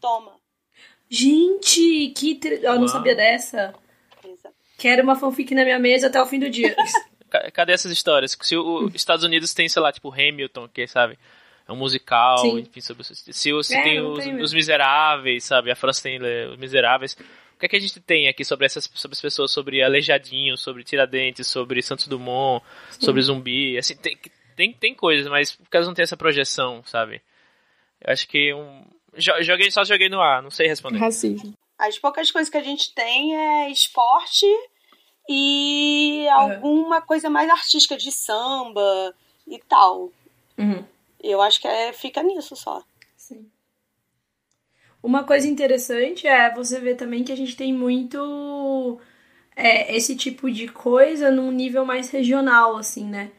[0.00, 0.39] Toma.
[1.10, 2.36] Gente, que.
[2.36, 2.60] Tre...
[2.62, 3.74] Eu não sabia dessa.
[4.24, 4.54] Exato.
[4.78, 6.74] Quero uma fanfic na minha mesa até o fim do dia.
[7.28, 8.36] Ca- Cadê essas histórias?
[8.40, 11.18] Se os Estados Unidos tem, sei lá, tipo Hamilton, que sabe,
[11.68, 12.60] é um musical, Sim.
[12.60, 15.70] enfim, sobre se você É, tem os, tem os Miseráveis, sabe?
[15.70, 17.14] A França tem é, os Miseráveis.
[17.54, 20.56] O que é que a gente tem aqui sobre essas sobre as pessoas, sobre Aleijadinho,
[20.56, 22.64] sobre Tiradentes, sobre Santos Dumont,
[22.98, 24.16] sobre Zumbi, assim, tem,
[24.56, 27.20] tem, tem coisas, mas por causa não tem essa projeção, sabe?
[28.00, 28.82] Eu acho que um
[29.16, 30.98] joguei só joguei no ar, não sei responder.
[30.98, 31.54] Racismo.
[31.78, 34.46] As poucas coisas que a gente tem é esporte
[35.28, 39.14] e alguma coisa mais artística de samba
[39.46, 40.12] e tal.
[40.58, 40.84] Uhum.
[41.22, 42.82] Eu acho que é, fica nisso só.
[43.16, 43.46] Sim.
[45.02, 49.00] Uma coisa interessante é você ver também que a gente tem muito
[49.56, 53.30] é, esse tipo de coisa num nível mais regional, assim, né?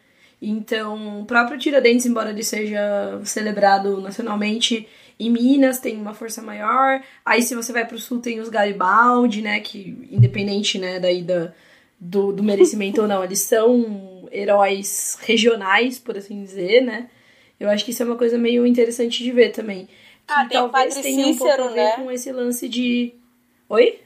[0.41, 4.87] Então, o próprio Tiradentes, embora ele seja celebrado nacionalmente,
[5.25, 7.03] em Minas tem uma força maior.
[7.23, 9.59] Aí, se você vai pro sul, tem os Garibaldi, né?
[9.59, 11.53] Que, independente, né, daí da,
[11.99, 17.09] do, do merecimento ou não, eles são heróis regionais, por assim dizer, né?
[17.59, 19.87] Eu acho que isso é uma coisa meio interessante de ver também.
[20.27, 21.91] Ah, tem o talvez Padre tenha um pouco Cícero, a ver né?
[21.97, 23.13] com esse lance de.
[23.69, 23.99] Oi?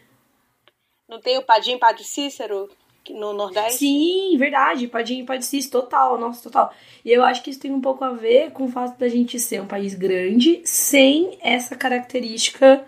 [1.08, 2.70] Não tem o Padim Padre Cícero
[3.14, 3.80] no Nordeste?
[3.80, 4.88] Sim, verdade.
[4.88, 6.74] Padinho e Padicis, total, nossa, total.
[7.04, 9.40] E eu acho que isso tem um pouco a ver com o fato da gente
[9.40, 12.84] ser um país grande sem essa característica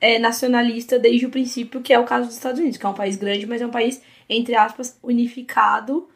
[0.00, 2.94] é, nacionalista desde o princípio, que é o caso dos Estados Unidos, que é um
[2.94, 6.08] país grande, mas é um país, entre aspas, unificado,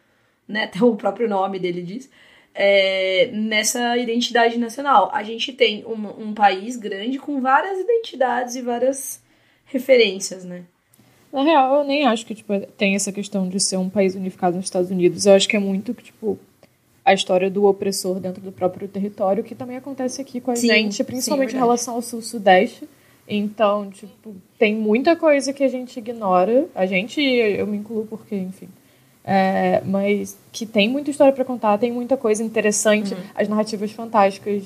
[0.47, 0.65] né?
[0.71, 2.11] Até o próprio nome dele diz.
[2.55, 5.11] é, nessa identidade nacional.
[5.13, 9.23] A gente tem um, um país grande com várias identidades e várias
[9.65, 10.65] referências, né?
[11.33, 14.57] Na real, eu nem acho que tipo, tem essa questão de ser um país unificado
[14.57, 15.25] nos Estados Unidos.
[15.25, 16.39] Eu acho que é muito que, tipo,
[17.05, 20.69] a história do opressor dentro do próprio território, que também acontece aqui com a Sim,
[20.69, 21.65] gente, sim, principalmente em verdade.
[21.65, 22.87] relação ao sul-sudeste.
[23.27, 26.67] Então, tipo, tem muita coisa que a gente ignora.
[26.75, 28.69] A gente, eu me incluo porque, enfim.
[29.25, 33.17] É, mas que tem muita história para contar, tem muita coisa interessante.
[33.35, 34.65] As narrativas fantásticas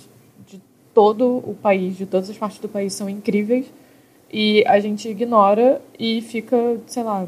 [0.49, 0.61] de
[0.95, 3.67] todo o país, de todas as partes do país, são incríveis.
[4.31, 7.27] E a gente ignora e fica, sei lá,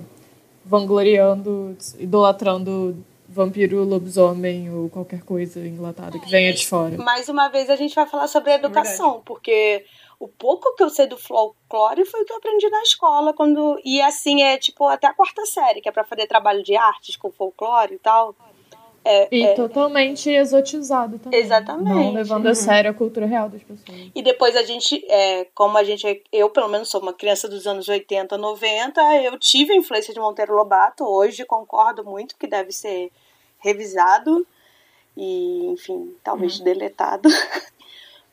[0.65, 2.97] vangloriando, idolatrando
[3.29, 6.97] vampiro, lobisomem ou qualquer coisa enlatada que venha de fora.
[6.97, 9.85] Mais uma vez a gente vai falar sobre a educação, porque
[10.19, 13.81] o pouco que eu sei do folclore foi o que eu aprendi na escola quando
[13.85, 17.17] e assim é tipo até a quarta série, que é pra fazer trabalho de artes
[17.17, 18.35] com folclore e tal.
[19.11, 21.41] É, E é- totalmente exotizado também.
[21.41, 21.89] Exatamente.
[21.89, 24.11] Não levando a sério a cultura real das pessoas.
[24.15, 27.49] E depois a gente, é, como a gente, é- eu pelo menos sou uma criança
[27.49, 32.47] dos anos 80, 90, eu tive a influência de Monteiro Lobato, hoje concordo muito que
[32.47, 33.11] deve ser
[33.61, 34.47] revisado
[35.17, 37.29] e, enfim, talvez deletado.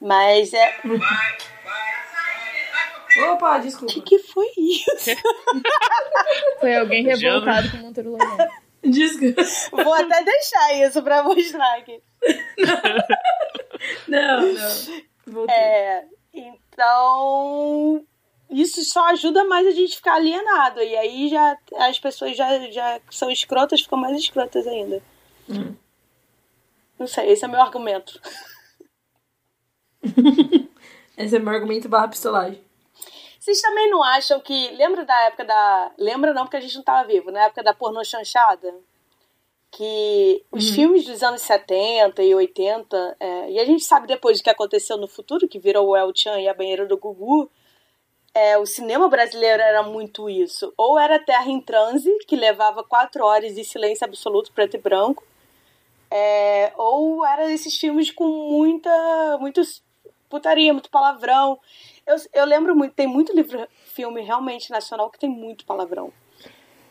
[0.01, 0.73] Mas é.
[3.31, 3.93] Opa, O desculpa.
[3.93, 5.11] que, que foi isso?
[6.59, 8.64] Foi alguém revoltado com o Monteiro Lobato.
[8.85, 9.43] Desculpa.
[9.83, 12.01] Vou até deixar isso pra mostrar aqui.
[14.07, 14.71] Não, não.
[15.27, 15.55] Voltei.
[15.55, 18.03] É, então,
[18.49, 20.81] isso só ajuda mais a gente ficar alienado.
[20.81, 25.03] E aí já as pessoas já, já são escrotas, ficam mais escrotas ainda.
[26.97, 28.19] Não sei, esse é meu argumento.
[31.17, 32.61] Esse é meu argumento barra pistolagem.
[33.45, 34.71] Vocês também não acham que.
[34.71, 35.91] Lembra da época da.
[35.99, 38.73] Lembra não, porque a gente não tava vivo, na época da pornô chanchada?
[39.69, 44.43] Que os filmes dos anos 70 e 80, é, e a gente sabe depois o
[44.43, 47.51] que aconteceu no futuro, que virou o El Chan e a banheira do Gugu,
[48.33, 50.73] é, o cinema brasileiro era muito isso.
[50.75, 55.23] Ou era Terra em Transe, que levava quatro horas de silêncio absoluto, preto e branco.
[56.09, 59.37] É, ou era esses filmes com muita.
[59.39, 59.61] muito
[60.29, 61.59] putaria, muito palavrão.
[62.05, 66.13] Eu, eu lembro muito, tem muito livro, filme realmente nacional que tem muito palavrão.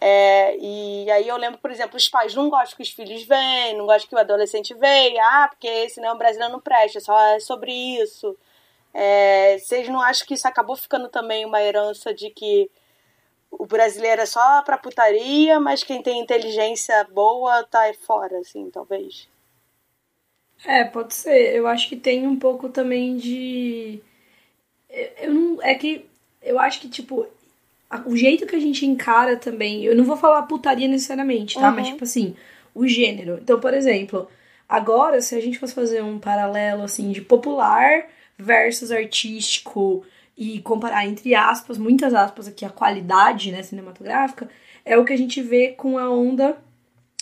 [0.01, 3.79] É, e aí eu lembro, por exemplo, os pais não gostam que os filhos venham,
[3.79, 7.73] não gostam que o adolescente venha, ah, porque cinema brasileiro não presta, só é sobre
[7.73, 8.37] isso.
[8.93, 12.71] É, vocês não acham que isso acabou ficando também uma herança de que
[13.51, 19.29] o brasileiro é só pra putaria, mas quem tem inteligência boa tá fora, assim, talvez?
[20.65, 21.55] É, pode ser.
[21.55, 24.01] Eu acho que tem um pouco também de.
[25.21, 25.63] Eu não.
[25.63, 26.07] É que.
[26.43, 27.27] Eu acho que, tipo.
[28.07, 29.85] O jeito que a gente encara também.
[29.85, 31.69] Eu não vou falar putaria necessariamente, tá?
[31.69, 31.77] Uhum.
[31.77, 32.35] Mas, tipo assim,
[32.75, 33.39] o gênero.
[33.41, 34.29] Então, por exemplo,
[34.69, 40.05] agora, se a gente fosse fazer um paralelo, assim, de popular versus artístico
[40.37, 44.49] e comparar, entre aspas, muitas aspas aqui, a qualidade, né, cinematográfica,
[44.85, 46.57] é o que a gente vê com a onda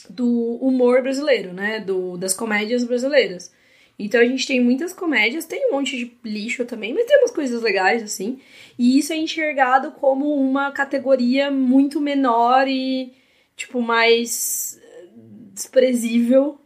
[0.08, 1.80] do humor brasileiro, né?
[1.80, 3.52] Do, das comédias brasileiras.
[3.98, 7.30] Então a gente tem muitas comédias, tem um monte de lixo também, mas tem umas
[7.30, 8.38] coisas legais, assim.
[8.78, 13.12] E isso é enxergado como uma categoria muito menor e,
[13.56, 15.08] tipo, mais eh,
[15.54, 16.58] desprezível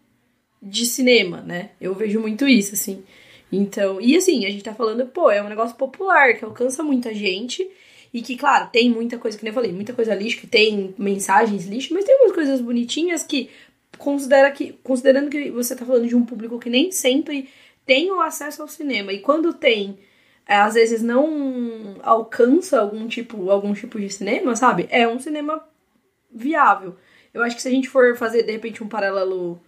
[0.63, 1.71] de cinema, né?
[1.81, 3.05] Eu vejo muito isso, assim.
[3.51, 7.15] Então, e assim, a gente tá falando, pô, é um negócio popular que alcança muita
[7.15, 7.69] gente.
[8.15, 10.95] E que, claro, tem muita coisa, que nem eu falei, muita coisa lixo, que tem
[10.97, 13.51] mensagens lixo, mas tem algumas coisas bonitinhas que,
[13.99, 17.49] considera que considerando que você tá falando de um público que nem sempre
[17.85, 19.99] tem o acesso ao cinema, e quando tem,
[20.47, 24.87] é, às vezes não alcança algum tipo, algum tipo de cinema, sabe?
[24.91, 25.65] É um cinema
[26.31, 26.97] viável.
[27.33, 29.61] Eu acho que se a gente for fazer, de repente, um paralelo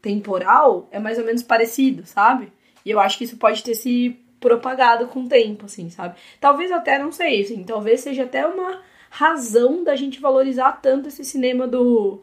[0.00, 2.52] temporal, é mais ou menos parecido, sabe?
[2.84, 6.16] E eu acho que isso pode ter se propagado com o tempo, assim, sabe?
[6.40, 11.24] Talvez até, não sei, assim, talvez seja até uma razão da gente valorizar tanto esse
[11.24, 12.22] cinema do,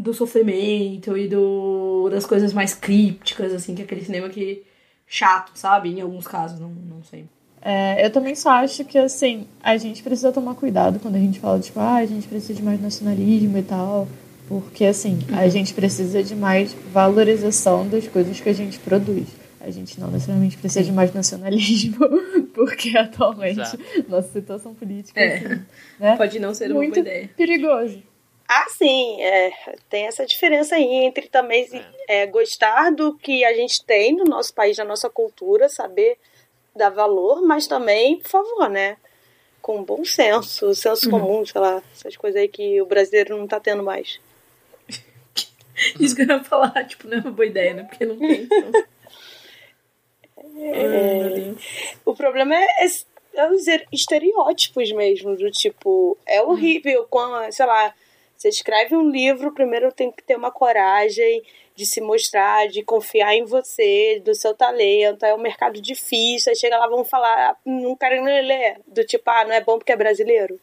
[0.00, 4.62] do sofrimento e do das coisas mais crípticas, assim, que é aquele cinema que
[5.06, 5.90] chato, sabe?
[5.90, 7.26] Em alguns casos, não, não sei.
[7.62, 11.38] É, eu também só acho que, assim, a gente precisa tomar cuidado quando a gente
[11.38, 14.08] fala, tipo, ah, a gente precisa de mais nacionalismo e tal.
[14.48, 19.28] Porque, assim, a gente precisa de mais valorização das coisas que a gente produz.
[19.60, 21.98] A gente não necessariamente precisa de mais nacionalismo,
[22.54, 23.78] porque atualmente Exato.
[24.08, 25.36] nossa situação política É.
[25.36, 25.60] assim,
[26.00, 26.16] né?
[26.16, 27.30] Pode não ser uma muito boa ideia.
[27.36, 28.02] perigoso.
[28.52, 29.52] Ah, sim, é,
[29.88, 31.68] tem essa diferença aí entre também
[32.08, 36.18] é, gostar do que a gente tem no nosso país, na nossa cultura, saber
[36.74, 38.96] dar valor, mas também, por favor, né?
[39.62, 43.60] Com bom senso, senso comum, sei lá, essas coisas aí que o brasileiro não tá
[43.60, 44.18] tendo mais.
[46.00, 47.84] Isso que eu ia falar, tipo, não é uma boa ideia, né?
[47.84, 48.48] Porque não tem.
[48.50, 48.72] então.
[50.52, 51.64] Deus.
[52.04, 52.86] O problema é, é,
[53.34, 57.94] é os estereótipos mesmo, do tipo, é horrível quando, sei lá,
[58.40, 61.42] você escreve um livro, primeiro tem que ter uma coragem
[61.74, 66.56] de se mostrar, de confiar em você, do seu talento, é um mercado difícil, aí
[66.56, 69.92] chega lá, vão falar, "Ah, não quero ler, do tipo, ah, não é bom porque
[69.92, 70.58] é brasileiro.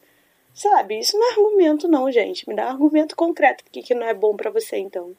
[0.55, 4.07] Sabe, isso não é argumento não, gente, me dá um argumento concreto, porque que não
[4.07, 5.15] é bom pra você, então.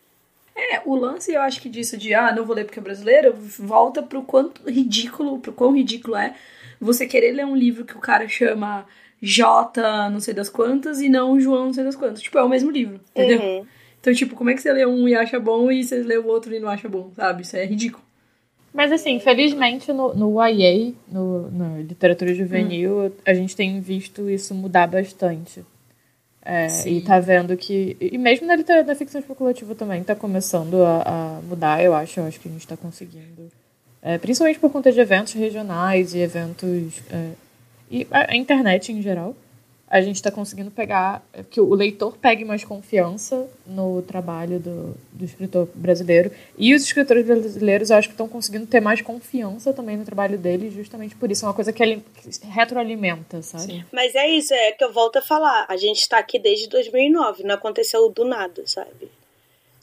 [0.57, 3.33] É, o lance, eu acho que disso de, ah, não vou ler porque é brasileiro,
[3.37, 6.35] volta pro quanto ridículo, pro quão ridículo é
[6.81, 8.85] você querer ler um livro que o cara chama
[9.21, 12.23] J não sei das quantas e não João não sei das quantas.
[12.23, 13.41] Tipo, é o mesmo livro, entendeu?
[13.41, 13.67] Uhum.
[14.01, 16.27] Então, tipo, como é que você lê um e acha bom e você lê o
[16.27, 17.43] outro e não acha bom, sabe?
[17.43, 18.03] Isso é ridículo.
[18.73, 24.55] Mas assim, felizmente no, no YA, no, na literatura juvenil, a gente tem visto isso
[24.55, 25.65] mudar bastante.
[26.45, 27.97] É, e tá vendo que.
[28.01, 32.21] E mesmo na, literatura, na ficção especulativa também tá começando a, a, mudar, eu acho.
[32.21, 33.51] Eu acho que a gente tá conseguindo.
[34.01, 37.03] É, principalmente por conta de eventos regionais e eventos.
[37.11, 37.33] É,
[37.91, 39.35] e a, a internet em geral
[39.91, 44.95] a gente está conseguindo pegar, é, que o leitor pegue mais confiança no trabalho do,
[45.13, 46.31] do escritor brasileiro.
[46.59, 50.37] E os escritores brasileiros, eu acho que estão conseguindo ter mais confiança também no trabalho
[50.37, 51.45] deles, justamente por isso.
[51.45, 53.65] É uma coisa que, ele, que retroalimenta, sabe?
[53.65, 53.85] Sim.
[53.91, 55.65] Mas é isso, é que eu volto a falar.
[55.69, 59.09] A gente está aqui desde 2009, não aconteceu do nada, sabe?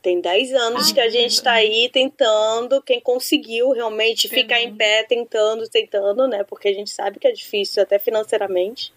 [0.06, 4.76] Tem 10 anos ah, que a gente está aí tentando, quem conseguiu realmente ficar em
[4.76, 6.44] pé, tentando, tentando, né?
[6.44, 8.94] Porque a gente sabe que é difícil, até financeiramente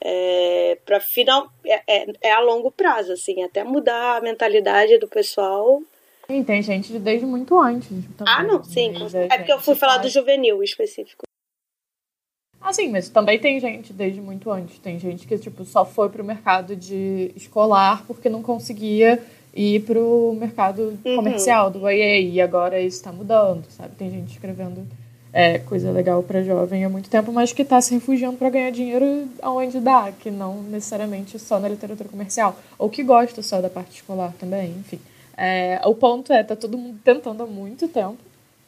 [0.00, 5.06] é, para final é, é, é, a longo prazo, assim, até mudar a mentalidade do
[5.06, 5.82] pessoal.
[6.30, 7.90] Sim, tem gente desde muito antes.
[8.16, 8.94] Também, ah, não, sim.
[9.30, 10.06] É porque eu fui falar faz...
[10.06, 11.24] do juvenil específico.
[12.58, 14.78] Ah, sim, mas também tem gente desde muito antes.
[14.78, 19.22] Tem gente que, tipo, só foi pro mercado de escolar porque não conseguia
[19.54, 21.16] ir pro mercado uhum.
[21.16, 22.20] comercial do EA.
[22.20, 23.94] E agora isso está mudando, sabe?
[23.96, 24.86] Tem gente escrevendo
[25.32, 28.70] é, coisa legal para jovem há muito tempo, mas que está se refugiando para ganhar
[28.70, 33.70] dinheiro aonde dá, que não necessariamente só na literatura comercial, ou que gosta só da
[33.70, 35.00] parte escolar também, enfim.
[35.36, 38.18] É, o ponto é, tá todo mundo tentando há muito tempo,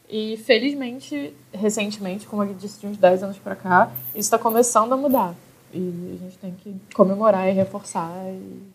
[0.09, 4.93] e felizmente, recentemente, como eu disse, de uns 10 anos para cá, isso está começando
[4.93, 5.35] a mudar.
[5.73, 8.74] E a gente tem que comemorar e reforçar e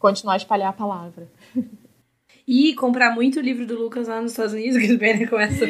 [0.00, 1.28] continuar a espalhar a palavra.
[2.48, 5.64] E comprar muito livro do Lucas lá nos Estados Unidos, que o Banner começa.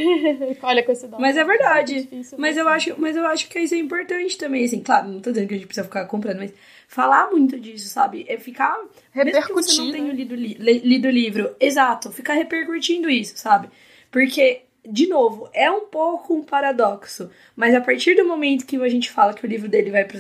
[0.63, 1.21] Olha com esse dólar.
[1.21, 1.95] Mas é verdade.
[1.95, 5.09] É difícil, mas eu acho, mas eu acho que isso é importante também, assim, claro,
[5.09, 6.55] não tô dizendo que a gente precisa ficar comprando, mas
[6.89, 8.25] falar muito disso, sabe?
[8.27, 8.79] É ficar
[9.15, 10.15] mesmo que você não tenha né?
[10.15, 13.69] lido, li, lido livro, exato, ficar repercutindo isso, sabe?
[14.11, 18.89] Porque de novo, é um pouco um paradoxo, mas a partir do momento que a
[18.89, 20.19] gente fala que o livro dele vai para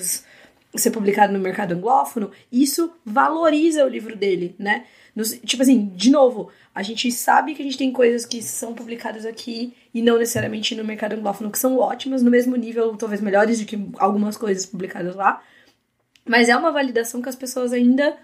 [0.74, 4.84] ser publicado no mercado anglófono, isso valoriza o livro dele, né?
[5.14, 8.72] Nos, tipo assim, de novo, a gente sabe que a gente tem coisas que são
[8.74, 13.20] publicadas aqui e não necessariamente no mercado anglófono, que são ótimas, no mesmo nível, talvez
[13.20, 15.42] melhores do que algumas coisas publicadas lá.
[16.24, 18.16] Mas é uma validação que as pessoas ainda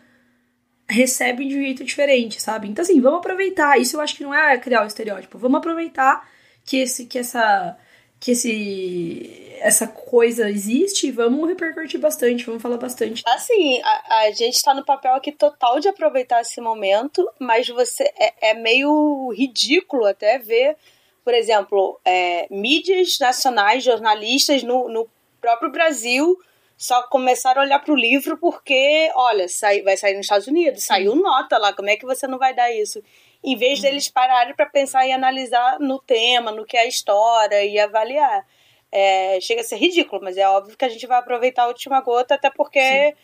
[0.88, 2.68] recebem de um jeito diferente, sabe?
[2.68, 3.80] Então, assim, vamos aproveitar.
[3.80, 5.38] Isso eu acho que não é criar o estereótipo.
[5.38, 6.28] Vamos aproveitar
[6.64, 7.76] que, esse, que essa
[8.20, 13.22] que esse essa coisa existe, vamos repercutir bastante, vamos falar bastante.
[13.26, 18.04] Assim, a, a gente tá no papel aqui total de aproveitar esse momento, mas você
[18.18, 20.76] é, é meio ridículo até ver,
[21.24, 25.08] por exemplo, é, mídias nacionais, jornalistas no, no
[25.40, 26.36] próprio Brasil
[26.76, 31.16] só começaram a olhar pro livro porque, olha, sai, vai sair nos Estados Unidos, saiu
[31.16, 33.02] nota lá, como é que você não vai dar isso?
[33.46, 37.64] Em vez deles pararem para pensar e analisar no tema, no que é a história
[37.64, 38.44] e avaliar.
[38.90, 42.00] É, chega a ser ridículo, mas é óbvio que a gente vai aproveitar a última
[42.00, 43.14] gota, até porque Sim.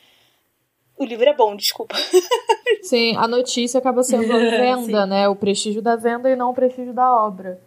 [0.96, 1.96] o livro é bom, desculpa.
[2.82, 5.28] Sim, a notícia acaba sendo a venda, né?
[5.28, 7.61] O prestígio da venda e não o prestígio da obra.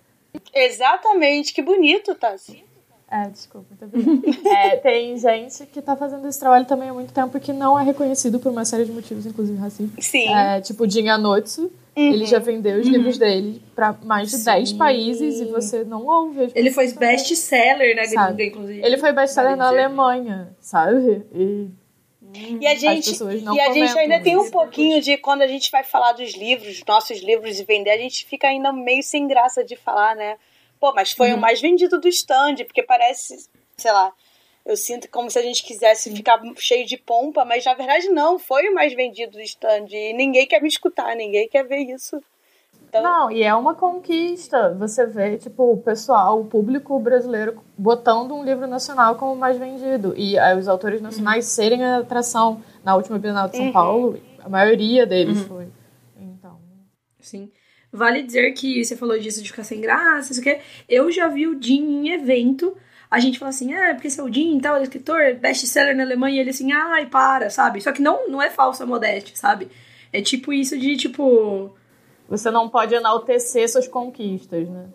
[0.53, 2.63] Exatamente, que bonito, Tassi.
[3.11, 7.37] É, desculpa, muito é, Tem gente que tá fazendo esse trabalho também há muito tempo
[7.37, 10.05] e que não é reconhecido por uma série de motivos, inclusive racistas.
[10.05, 10.33] Sim.
[10.33, 12.11] É, tipo, Dinha Notsu Uhum.
[12.11, 12.91] Ele já vendeu os uhum.
[12.91, 14.45] livros dele para mais de Sim.
[14.45, 16.51] 10 países e você não ouve.
[16.53, 18.85] Ele foi best-seller na gringa, inclusive.
[18.85, 21.23] Ele foi best-seller na Alemanha, sabe?
[21.33, 21.69] E,
[22.59, 25.85] e a gente, e a gente ainda tem um pouquinho de quando a gente vai
[25.85, 29.77] falar dos livros, nossos livros e vender, a gente fica ainda meio sem graça de
[29.77, 30.35] falar, né?
[30.79, 31.37] Pô, mas foi uhum.
[31.37, 34.11] o mais vendido do stand, porque parece, sei lá,
[34.65, 38.39] eu sinto como se a gente quisesse ficar cheio de pompa, mas na verdade não,
[38.39, 39.85] foi o mais vendido do stand.
[39.91, 42.19] E ninguém quer me escutar, ninguém quer ver isso.
[42.89, 43.03] Então...
[43.03, 44.73] Não, e é uma conquista.
[44.75, 50.13] Você vê, tipo, o pessoal, o público brasileiro botando um livro nacional como mais vendido.
[50.17, 51.51] E aí, os autores nacionais uhum.
[51.51, 52.63] serem a atração.
[52.83, 53.71] Na última Bienal de São uhum.
[53.71, 55.47] Paulo, a maioria deles uhum.
[55.47, 55.67] foi.
[56.17, 56.57] Então.
[57.19, 57.51] Sim.
[57.91, 61.47] Vale dizer que você falou disso de ficar sem graça, isso que eu já vi
[61.47, 62.75] o Jim em evento
[63.15, 66.49] a gente fala assim, ah, porque seu Jim, tal, escritor, best-seller na Alemanha, e ele
[66.49, 67.79] assim, ai, para, sabe?
[67.79, 69.69] Só que não, não é falsa modéstia, sabe?
[70.11, 71.73] É tipo isso de, tipo...
[72.27, 74.89] Você não pode enaltecer suas conquistas, né?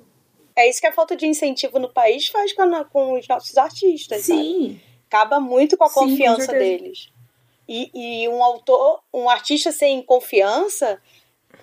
[0.54, 4.22] É isso que a falta de incentivo no país faz com, com os nossos artistas,
[4.22, 4.78] Sim.
[4.78, 4.80] Sabe?
[5.08, 7.10] Acaba muito com a Sim, confiança com deles.
[7.66, 11.00] E, e um autor, um artista sem confiança,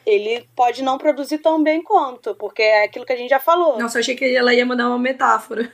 [0.06, 3.78] ele pode não produzir tão bem quanto, porque é aquilo que a gente já falou.
[3.78, 5.72] Nossa, eu achei que ela ia mandar uma metáfora.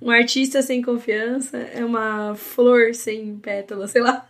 [0.00, 4.26] Um artista sem confiança é uma flor sem pétala, sei lá.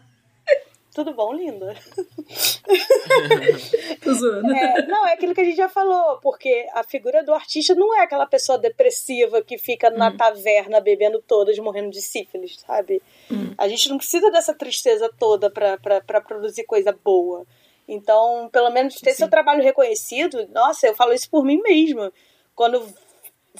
[0.95, 1.75] Tudo bom, linda?
[4.03, 4.53] Tô zoando.
[4.53, 7.97] É, não, é aquilo que a gente já falou, porque a figura do artista não
[7.97, 13.01] é aquela pessoa depressiva que fica na taverna bebendo todas, morrendo de sífilis, sabe?
[13.57, 17.47] A gente não precisa dessa tristeza toda pra produzir coisa boa.
[17.87, 22.13] Então, pelo menos ter seu trabalho reconhecido, nossa, eu falo isso por mim mesma.
[22.57, 22.85] Quando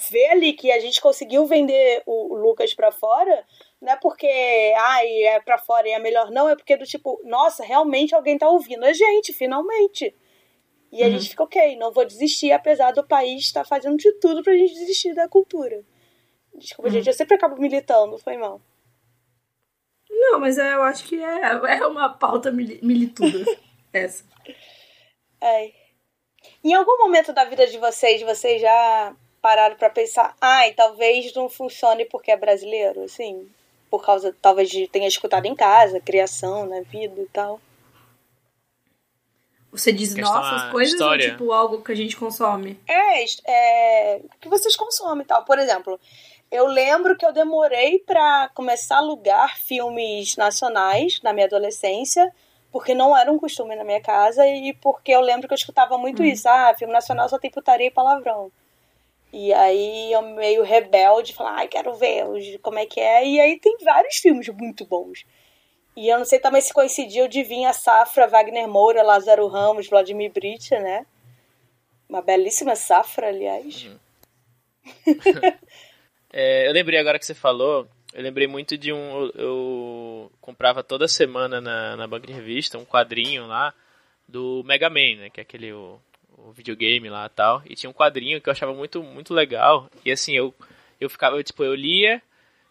[0.09, 3.45] vê ali que a gente conseguiu vender o, Lucas pra fora,
[3.81, 4.27] não é porque,
[4.77, 8.37] ai, é pra fora e é melhor, não, é porque do tipo, nossa, realmente alguém
[8.37, 10.15] tá ouvindo a gente, finalmente.
[10.91, 14.41] E a gente fica, ok, não vou desistir, apesar do país estar fazendo de tudo
[14.41, 15.83] pra gente desistir da cultura.
[16.55, 18.59] Desculpa, gente, eu sempre acabo militando, foi mal.
[20.09, 21.41] Não, mas é, eu acho que é,
[21.77, 23.45] é uma pauta mili- milituda.
[23.93, 24.23] essa.
[25.41, 25.71] É.
[26.63, 31.49] Em algum momento da vida de vocês, vocês já pararam pra pensar, ai, talvez não
[31.49, 33.49] funcione porque é brasileiro, assim?
[33.89, 37.59] Por causa, talvez, de tenha escutado em casa, criação, na vida e tal.
[39.71, 41.25] Você diz nossas coisas história.
[41.25, 42.79] ou tipo algo que a gente consome?
[42.87, 45.45] É, é, que vocês consomem e tal.
[45.45, 45.99] Por exemplo,
[46.51, 52.33] eu lembro que eu demorei pra começar a alugar filmes nacionais na minha adolescência,
[52.71, 55.97] porque não era um costume na minha casa e porque eu lembro que eu escutava
[55.97, 56.49] muito isso.
[56.49, 58.51] Ah, filme nacional só tem putaria e palavrão.
[59.31, 62.25] E aí eu meio rebelde, falar, ai, quero ver
[62.61, 63.25] como é que é.
[63.25, 65.25] E aí tem vários filmes muito bons.
[65.95, 69.87] E eu não sei também se coincidiu de vir a safra Wagner Moura, Lázaro Ramos,
[69.87, 71.05] Vladimir Britia, né?
[72.07, 73.87] Uma belíssima safra, aliás.
[76.31, 79.23] É, eu lembrei agora que você falou, eu lembrei muito de um.
[79.25, 83.73] Eu, eu comprava toda semana na, na banca de revista um quadrinho lá
[84.27, 85.29] do Mega Man, né?
[85.31, 85.99] Que é aquele o,
[86.49, 87.61] o videogame lá e tal.
[87.65, 89.89] E tinha um quadrinho que eu achava muito, muito legal.
[90.03, 90.53] E assim, eu,
[90.99, 92.21] eu ficava, eu, tipo, eu lia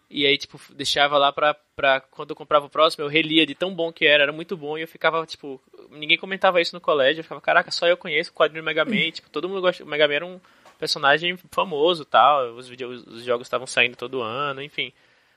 [0.09, 2.01] e aí, tipo, deixava lá pra, pra.
[2.01, 4.75] Quando eu comprava o próximo, eu relia de tão bom que era, era muito bom.
[4.77, 5.61] E eu ficava, tipo,
[5.91, 7.19] ninguém comentava isso no colégio.
[7.19, 8.95] Eu ficava, caraca, só eu conheço o quadrinho do Mega Man.
[8.95, 9.83] E, tipo, todo mundo gosta.
[9.83, 10.41] O Mega Man era um
[10.79, 12.55] personagem famoso tal.
[12.55, 14.91] Os, vídeos, os jogos estavam saindo todo ano, enfim.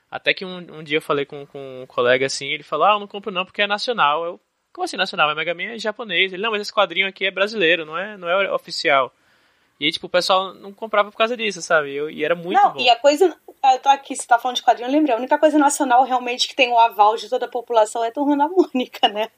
[0.09, 2.93] Até que um, um dia eu falei com, com um colega assim, ele falou, ah,
[2.93, 4.25] eu não compro não porque é nacional.
[4.25, 4.39] Eu,
[4.73, 5.29] como assim nacional?
[5.29, 6.33] É Mega Man é japonês.
[6.33, 9.13] Ele, não, mas esse quadrinho aqui é brasileiro, não é, não é oficial.
[9.79, 11.93] E tipo, o pessoal não comprava por causa disso, sabe?
[11.93, 12.79] Eu, e era muito não, bom.
[12.79, 13.35] e a coisa.
[13.71, 15.15] Eu tô aqui, você tá falando de quadrinho, eu lembrei.
[15.15, 18.35] A única coisa nacional realmente que tem o aval de toda a população é Turma
[18.35, 19.29] da Mônica, né?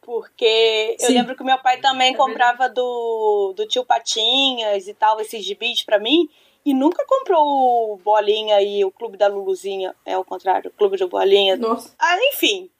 [0.00, 1.14] Porque eu Sim.
[1.14, 5.82] lembro que meu pai também É comprava do, do tio Patinhas e tal, esses gibis
[5.82, 6.28] pra mim.
[6.64, 9.94] E nunca comprou o Bolinha e o Clube da Luluzinha.
[10.04, 11.56] É o contrário, o Clube do Bolinha.
[11.56, 11.94] Nossa.
[11.98, 12.70] Ah, enfim.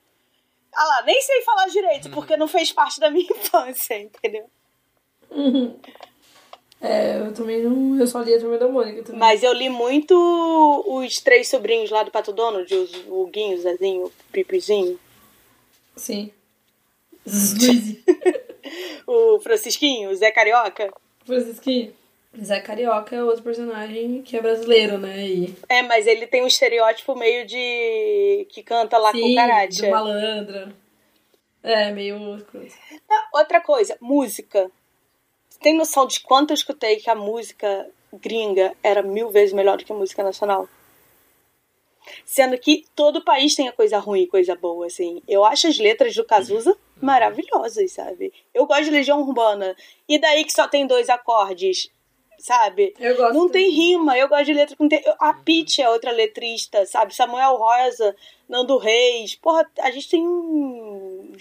[0.75, 4.47] Ah lá, nem sei falar direito, porque não fez parte da minha infância, entendeu?
[6.81, 7.99] É, eu também não.
[7.99, 9.21] Eu só li a turma da Mônica também.
[9.21, 10.15] Mas eu li muito
[10.87, 14.99] os três sobrinhos lá do Pato Donald, os, o Guinho, o Zezinho, o Pipizinho,
[15.97, 16.33] Sim.
[19.07, 20.93] O Francisquinho, o Zé Carioca.
[21.27, 21.93] Francisquinho.
[22.41, 25.27] Zé Carioca é outro personagem que é brasileiro, né?
[25.27, 25.55] E...
[25.69, 28.47] É, mas ele tem um estereótipo meio de.
[28.49, 29.83] que canta lá com Sim, karate.
[29.83, 30.75] do malandra.
[31.63, 32.17] É, meio.
[33.11, 34.71] Ah, Outra coisa, música.
[35.49, 39.77] Você tem noção de quanto eu escutei que a música gringa era mil vezes melhor
[39.77, 40.67] do que a música nacional?
[42.25, 45.23] Sendo que todo país tem a coisa ruim e coisa boa, assim.
[45.29, 48.33] Eu acho as letras do Cazuza maravilhosas, sabe?
[48.53, 49.77] Eu gosto de Legião Urbana.
[50.09, 51.91] E daí que só tem dois acordes,
[52.43, 52.95] sabe?
[52.99, 53.35] Eu gosto.
[53.35, 54.89] Não tem rima, eu gosto de letra com.
[54.89, 57.15] te- A Pitty é outra letrista, sabe?
[57.15, 58.15] Samuel Rosa,
[58.49, 59.35] Nando Reis.
[59.37, 60.23] Porra, a gente tem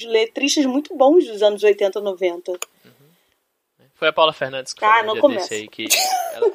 [0.05, 2.53] letristas muito bons dos anos 80, 90.
[3.95, 5.53] Foi a Paula Fernandes que Ah, falou não começa.
[5.53, 5.85] aí que.
[6.33, 6.51] ela-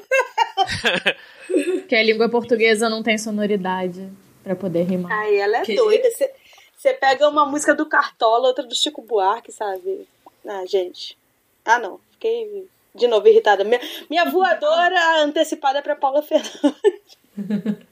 [1.89, 4.11] Que a língua portuguesa não tem sonoridade
[4.43, 5.13] pra poder rimar.
[5.13, 6.11] Ai, ela é Que doida.
[6.11, 6.33] Você-
[6.77, 10.07] Você pega uma música do Cartola, outra do Chico Buarque, sabe?
[10.47, 11.17] Ah, gente.
[11.65, 11.99] Ah, não.
[12.13, 12.67] Fiquei
[12.97, 13.63] de novo irritada.
[13.65, 13.81] Minha,
[14.11, 17.17] minha voadora antecipada pra Paula Fernandes.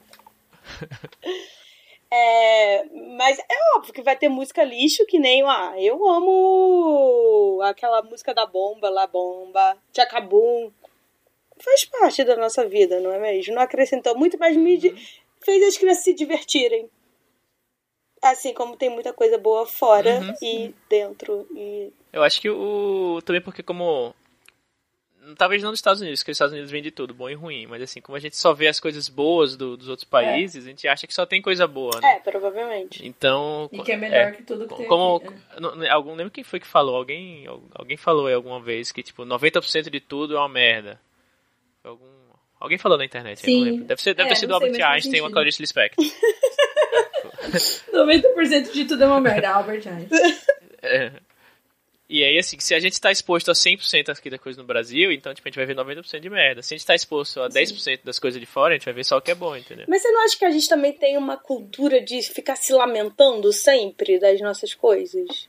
[2.11, 2.84] É,
[3.16, 8.32] mas é óbvio que vai ter música lixo que nem ah, eu amo aquela música
[8.32, 10.70] da bomba lá, bomba, Tchacabum.
[11.59, 13.55] Faz parte da nossa vida, não é mesmo?
[13.55, 14.94] Não acrescentou muito, mas me di-
[15.40, 16.88] fez as crianças se divertirem.
[18.22, 21.46] Assim como tem muita coisa boa fora Uhum, e dentro.
[21.52, 21.92] E...
[22.12, 23.20] Eu acho que o.
[23.24, 24.14] Também porque como.
[25.37, 27.66] Talvez não nos Estados Unidos, porque os Estados Unidos vende tudo, bom e ruim.
[27.66, 30.68] Mas assim, como a gente só vê as coisas boas do- dos outros países, a
[30.68, 32.16] gente acha que só tem coisa boa, né?
[32.16, 33.07] É, provavelmente.
[33.07, 33.68] Então.
[33.72, 35.29] E que é melhor é, que tudo que tem como aqui.
[35.57, 35.61] é.
[35.61, 39.03] não- não- algum lembro quem foi que falou alguém alguém falou aí alguma vez que
[39.03, 41.01] tipo 90% de tudo é uma merda
[41.83, 42.12] algum
[42.61, 43.57] Alguém falou na internet, eu Sim.
[43.59, 43.85] não lembro.
[43.85, 45.31] Deve, ser, deve É, ter sido Albert Einstein ou a.
[45.31, 46.03] Clarice Lispector.
[47.93, 50.09] 90% de tudo é uma merda, Albert Einstein.
[50.83, 51.12] É.
[52.09, 55.11] E aí, assim, se a gente tá exposto a 100% aqui da coisa no Brasil,
[55.11, 56.62] então, tipo, a gente vai ver 90% de merda.
[56.62, 59.05] Se a gente tá exposto a 10% das coisas de fora, a gente vai ver
[59.05, 59.86] só o que é bom, entendeu?
[59.88, 63.50] Mas você não acha que a gente também tem uma cultura de ficar se lamentando
[63.52, 65.48] sempre das nossas coisas?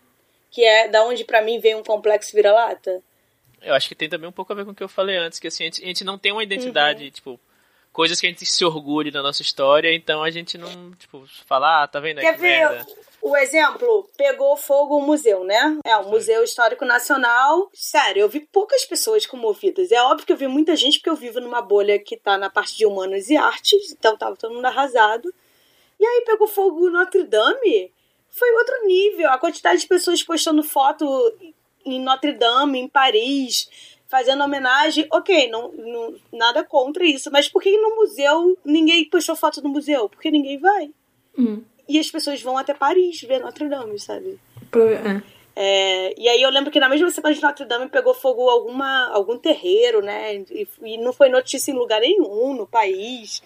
[0.49, 3.03] Que é da onde pra mim vem um complexo vira-lata?
[3.61, 5.39] Eu acho que tem também um pouco a ver com o que eu falei antes,
[5.39, 7.37] que assim, a gente, a gente não tem uma identidade, tipo,
[7.91, 11.83] coisas que a gente se orgulhe da nossa história, então a gente não, tipo, fala,
[11.83, 12.85] ah, tá vendo Quer que ver merda.
[13.29, 14.07] O exemplo?
[14.17, 15.79] Pegou fogo o museu, né?
[15.83, 17.69] É, o Museu Histórico Nacional.
[17.73, 19.91] Sério, eu vi poucas pessoas comovidas.
[19.91, 22.49] É óbvio que eu vi muita gente, porque eu vivo numa bolha que tá na
[22.49, 25.33] parte de humanos e artes, então tava todo mundo arrasado.
[25.99, 27.91] E aí pegou fogo Notre Dame.
[28.29, 29.29] Foi outro nível.
[29.31, 31.05] A quantidade de pessoas postando foto
[31.85, 33.69] em Notre Dame, em Paris,
[34.07, 35.07] fazendo homenagem.
[35.11, 37.31] Ok, não, não- nada contra isso.
[37.31, 40.09] Mas por que no museu ninguém postou foto no museu?
[40.09, 40.91] Porque ninguém vai.
[41.37, 41.63] Hum.
[41.87, 44.39] E as pessoas vão até Paris ver Notre Dame, sabe?
[44.93, 45.35] É.
[45.57, 49.07] É, e aí eu lembro que na mesma semana de Notre Dame pegou fogo alguma,
[49.07, 50.35] algum terreiro, né?
[50.35, 53.41] E, e não foi notícia em lugar nenhum no país.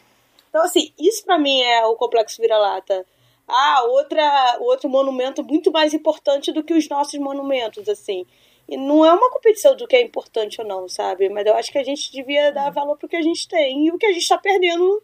[0.49, 3.05] Então, assim, isso pra mim é o complexo vira-lata.
[3.47, 8.25] Ah, outra, outro monumento muito mais importante do que os nossos monumentos, assim.
[8.67, 11.29] E não é uma competição do que é importante ou não, sabe?
[11.29, 13.91] Mas eu acho que a gente devia dar valor pro que a gente tem e
[13.91, 15.03] o que a gente tá perdendo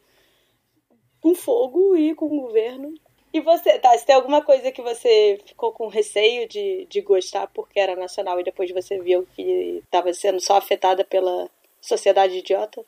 [1.22, 2.94] com fogo e com o governo.
[3.36, 3.90] E você, tá?
[3.98, 8.40] Se tem alguma coisa que você ficou com receio de, de gostar porque era nacional
[8.40, 11.50] e depois você viu que estava sendo só afetada pela
[11.82, 12.82] sociedade idiota?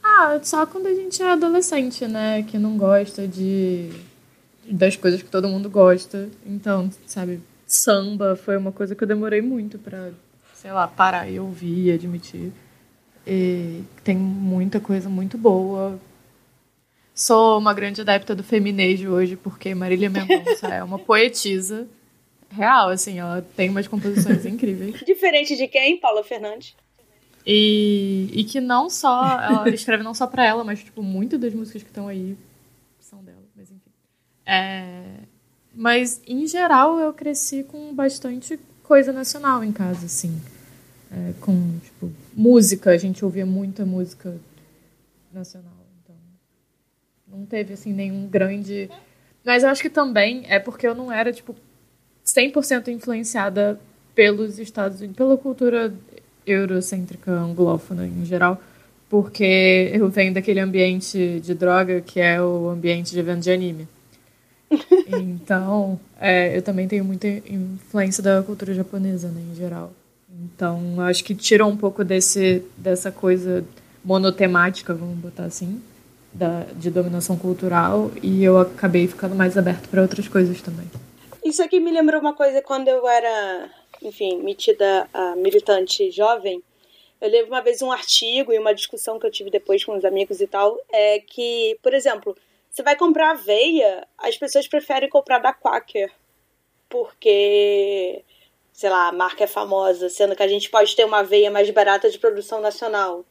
[0.00, 2.44] Ah, só quando a gente é adolescente, né?
[2.44, 3.90] Que não gosta de
[4.64, 6.30] das coisas que todo mundo gosta.
[6.46, 10.12] Então, sabe, samba foi uma coisa que eu demorei muito pra,
[10.54, 12.52] sei lá, parar e ouvir admitir.
[13.26, 15.98] E tem muita coisa muito boa.
[17.14, 21.86] Sou uma grande adepta do feminejo hoje, porque Marília Mendonça é uma poetisa
[22.50, 25.00] real, assim, ela tem umas composições incríveis.
[25.04, 26.74] Diferente de quem, Paula Fernandes?
[27.46, 31.52] E, e que não só, ela escreve não só pra ela, mas, tipo, muitas das
[31.52, 32.36] músicas que estão aí
[33.00, 33.90] são dela, mas enfim.
[34.46, 35.02] É,
[35.74, 40.40] mas, em geral, eu cresci com bastante coisa nacional em casa, assim.
[41.10, 44.34] É, com, tipo, música, a gente ouvia muita música
[45.32, 45.72] nacional,
[47.32, 48.90] não teve, assim, nenhum grande...
[49.44, 51.56] Mas eu acho que também é porque eu não era, tipo,
[52.24, 53.80] 100% influenciada
[54.14, 55.92] pelos Estados Unidos, pela cultura
[56.46, 58.60] eurocêntrica anglófona em geral,
[59.08, 63.88] porque eu venho daquele ambiente de droga que é o ambiente de evento de anime.
[65.06, 69.92] Então, é, eu também tenho muita influência da cultura japonesa, né, em geral.
[70.30, 73.62] Então, acho que tirou um pouco desse, dessa coisa
[74.02, 75.82] monotemática, vamos botar assim,
[76.32, 80.90] da, de dominação cultural, e eu acabei ficando mais aberto para outras coisas também.
[81.44, 83.70] Isso aqui me lembrou uma coisa quando eu era,
[84.00, 86.62] enfim, metida a militante jovem.
[87.20, 90.04] Eu lembro uma vez um artigo e uma discussão que eu tive depois com os
[90.04, 92.36] amigos e tal, é que, por exemplo,
[92.70, 96.10] você vai comprar aveia, as pessoas preferem comprar da Quaker,
[96.88, 98.24] porque,
[98.72, 101.68] sei lá, a marca é famosa, sendo que a gente pode ter uma aveia mais
[101.70, 103.24] barata de produção nacional.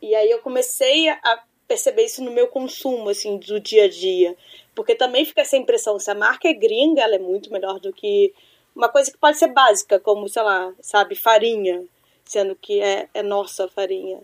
[0.00, 4.36] E aí eu comecei a perceber isso no meu consumo, assim, do dia a dia.
[4.74, 7.92] Porque também fica essa impressão, se a marca é gringa, ela é muito melhor do
[7.92, 8.32] que
[8.76, 11.82] uma coisa que pode ser básica, como, sei lá, sabe, farinha,
[12.24, 14.20] sendo que é, é nossa farinha.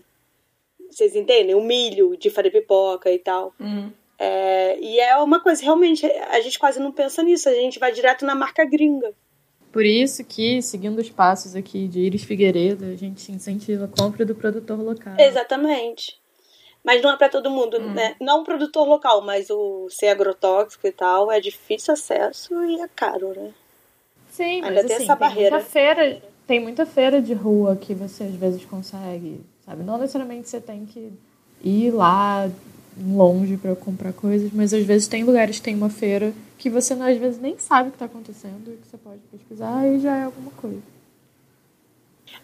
[0.89, 1.55] Vocês entendem?
[1.55, 3.53] O milho de fazer pipoca e tal.
[3.59, 3.91] Hum.
[4.17, 7.91] É, e é uma coisa, realmente, a gente quase não pensa nisso, a gente vai
[7.91, 9.13] direto na marca gringa.
[9.71, 14.25] Por isso que, seguindo os passos aqui de Iris Figueiredo, a gente incentiva a compra
[14.25, 15.13] do produtor local.
[15.19, 16.19] Exatamente.
[16.83, 18.15] Mas não é para todo mundo, né?
[18.21, 22.87] Não o produtor local, mas o ser agrotóxico e tal é difícil acesso e é
[22.87, 23.51] caro, né?
[24.31, 25.55] Sim, Ainda mas tem assim, essa tem barreira.
[25.57, 29.83] muita feira, tem muita feira de rua que você às vezes consegue, sabe?
[29.83, 31.11] Não necessariamente você tem que
[31.61, 32.49] ir lá
[32.97, 36.93] longe para comprar coisas, mas às vezes tem lugares que tem uma feira que você
[36.93, 40.15] às vezes nem sabe o que está acontecendo e que você pode pesquisar e já
[40.17, 40.81] é alguma coisa.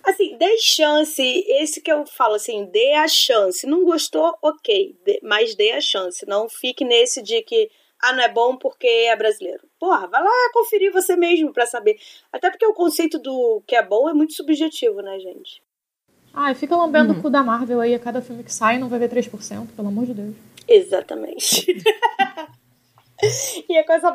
[0.03, 3.65] Assim, dê chance, esse que eu falo assim, dê a chance.
[3.67, 6.25] Não gostou, ok, dê- mas dê a chance.
[6.27, 7.69] Não fique nesse de que,
[8.01, 9.61] ah, não é bom porque é brasileiro.
[9.79, 11.99] Porra, vai lá conferir você mesmo pra saber.
[12.31, 15.61] Até porque o conceito do que é bom é muito subjetivo, né, gente?
[16.33, 18.89] Ah, e fica lambendo o cu da Marvel aí a cada filme que sai não
[18.89, 20.35] vai ver 3%, pelo amor de Deus.
[20.67, 21.71] Exatamente.
[23.69, 24.11] e é com essa,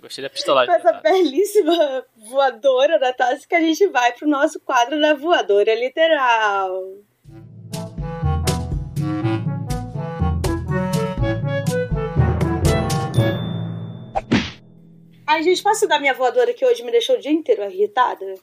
[0.00, 0.72] Gostei da pistolagem.
[0.72, 5.74] Com essa belíssima voadora da Tassi que a gente vai pro nosso quadro da voadora
[5.74, 6.94] literal.
[15.26, 18.34] Ai, gente, posso dar minha voadora que hoje me deixou o dia inteiro irritada?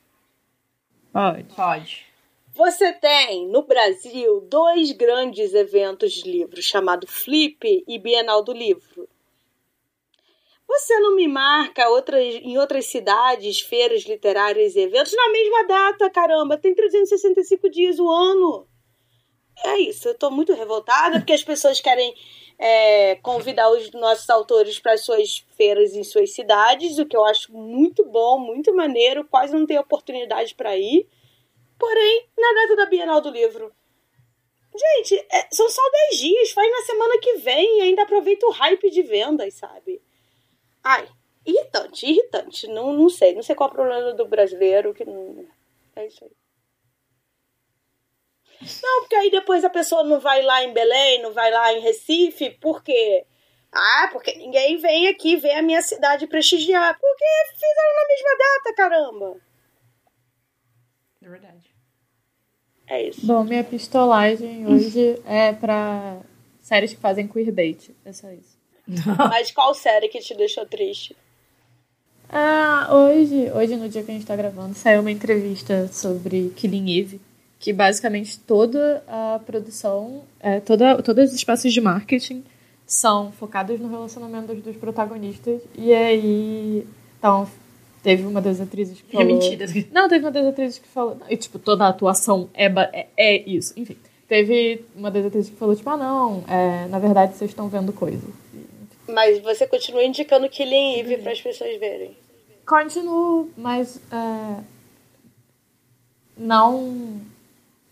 [1.12, 1.44] Pode.
[1.56, 2.06] Pode.
[2.54, 9.08] Você tem no Brasil dois grandes eventos de livro, chamado Flip e Bienal do Livro.
[10.68, 16.10] Você não me marca outras, em outras cidades, feiras literárias e eventos na mesma data,
[16.10, 16.58] caramba?
[16.58, 18.68] Tem 365 dias o ano.
[19.66, 22.14] É isso, eu tô muito revoltada porque as pessoas querem
[22.60, 27.52] é, convidar os nossos autores para suas feiras em suas cidades, o que eu acho
[27.54, 31.08] muito bom, muito maneiro, quase não tem oportunidade para ir.
[31.80, 33.72] Porém, na data da Bienal do Livro.
[34.76, 38.52] Gente, é, são só 10 dias, faz na semana que vem e ainda aproveita o
[38.52, 40.02] hype de vendas, sabe?
[40.90, 41.06] Ai,
[41.46, 42.66] irritante, irritante.
[42.68, 45.46] Não, não sei, não sei qual é o problema do brasileiro que não.
[45.98, 46.32] É isso aí.
[48.82, 51.82] Não, porque aí depois a pessoa não vai lá em Belém, não vai lá em
[51.82, 53.26] Recife, por quê?
[53.70, 56.98] Ah, porque ninguém vem aqui ver a minha cidade prestigiar.
[56.98, 59.42] Porque fizeram na mesma data, caramba.
[61.22, 61.76] É verdade.
[62.88, 63.28] É isso.
[63.28, 66.22] Bom, minha pistolagem hoje é pra
[66.62, 67.94] séries que fazem queerbait.
[68.06, 68.57] É só isso.
[69.30, 71.16] Mas qual série que te deixou triste?
[72.30, 77.00] Ah, hoje, hoje, no dia que a gente tá gravando, saiu uma entrevista sobre Killing
[77.00, 77.22] Eve,
[77.60, 82.44] que basicamente toda a produção, é, toda, todos os espaços de marketing
[82.86, 85.62] são focados no relacionamento dos, dos protagonistas.
[85.78, 86.86] E aí,
[87.18, 87.48] então,
[88.04, 89.34] teve uma das atrizes que É falou...
[89.34, 89.66] mentira.
[89.92, 91.18] Não, teve uma das atrizes que falou...
[91.30, 93.74] E, tipo, toda a atuação é, é, é isso.
[93.76, 97.68] Enfim, teve uma das atrizes que falou, tipo, ah, não, é, na verdade vocês estão
[97.68, 98.24] vendo coisa.
[99.08, 102.18] Mas você continua indicando Killing Eve para as pessoas verem.
[102.66, 104.62] Continuo, mas é,
[106.36, 107.22] não.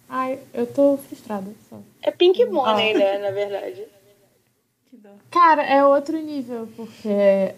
[0.09, 1.51] Ai, eu tô frustrada.
[1.69, 1.79] Só.
[2.01, 3.85] É Pink Money, né, na verdade.
[4.89, 5.09] Que dó.
[5.31, 7.55] Cara, é outro nível, porque.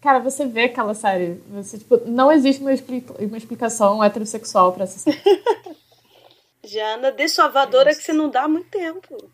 [0.00, 1.40] Cara, você vê aquela série.
[1.50, 5.22] Você, tipo, não existe uma, expli- uma explicação heterossexual pra essa série.
[6.64, 9.30] Jana, dê sua voadora que você não dá há muito tempo.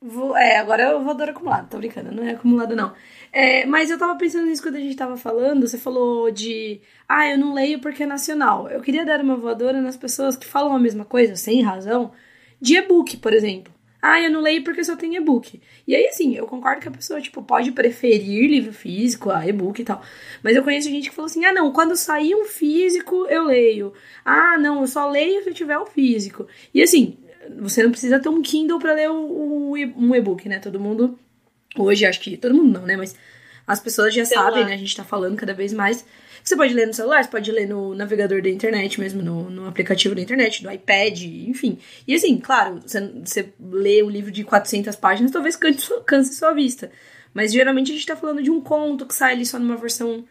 [0.00, 2.94] Vou, é, agora eu vou dar acumulado, tô brincando, não é acumulado não.
[3.32, 7.28] É, mas eu tava pensando nisso quando a gente tava falando, você falou de, ah,
[7.28, 8.68] eu não leio porque é nacional.
[8.68, 12.12] Eu queria dar uma voadora nas pessoas que falam a mesma coisa, sem razão,
[12.60, 13.74] de e-book, por exemplo.
[14.00, 15.60] Ah, eu não leio porque só tem e-book.
[15.88, 19.80] E aí, assim, eu concordo que a pessoa, tipo, pode preferir livro físico a e-book
[19.80, 20.02] e tal.
[20.42, 23.92] Mas eu conheço gente que falou assim, ah, não, quando sair um físico, eu leio.
[24.24, 26.46] Ah, não, eu só leio se eu tiver o físico.
[26.72, 27.18] E assim,
[27.58, 30.58] você não precisa ter um Kindle pra ler o- o um e-book, né?
[30.58, 31.18] Todo mundo,
[31.76, 32.96] hoje, acho que todo mundo não, né?
[32.96, 33.14] Mas
[33.66, 34.50] as pessoas já Celular.
[34.50, 34.74] sabem, né?
[34.74, 36.04] A gente tá falando cada vez mais.
[36.44, 39.66] Você pode ler no celular, você pode ler no navegador da internet mesmo, no, no
[39.66, 41.76] aplicativo da internet, no iPad, enfim.
[42.06, 46.34] E assim, claro, você, você lê um livro de 400 páginas, talvez canse, sua- canse
[46.36, 46.88] sua vista.
[47.34, 50.24] Mas geralmente a gente tá falando de um conto que sai ali só numa versão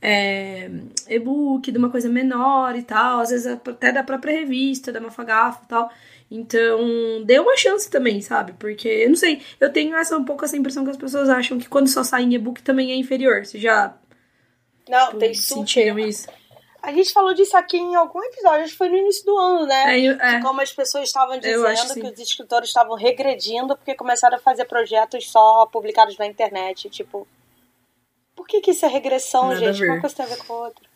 [0.00, 0.68] é,
[1.08, 5.62] e-book, de uma coisa menor e tal, às vezes até da própria revista, da Mafagafo
[5.64, 5.92] e tal.
[6.34, 8.54] Então, dê uma chance também, sabe?
[8.54, 11.58] Porque, eu não sei, eu tenho essa um pouco essa impressão que as pessoas acham
[11.58, 13.44] que quando só sai em e-book também é inferior.
[13.44, 13.94] Você já
[14.88, 15.60] Não, tem super.
[15.60, 16.26] sentiram isso?
[16.82, 19.66] A gente falou disso aqui em algum episódio, acho que foi no início do ano,
[19.66, 19.94] né?
[19.94, 20.36] É, eu- é.
[20.36, 24.40] De como as pessoas estavam dizendo que que os escritores estavam regredindo porque começaram a
[24.40, 26.88] fazer projetos só publicados na internet.
[26.88, 27.28] Tipo,
[28.34, 29.84] por que, que isso é regressão, Nada gente?
[29.86, 30.91] Uma coisa tem a ver com a outra.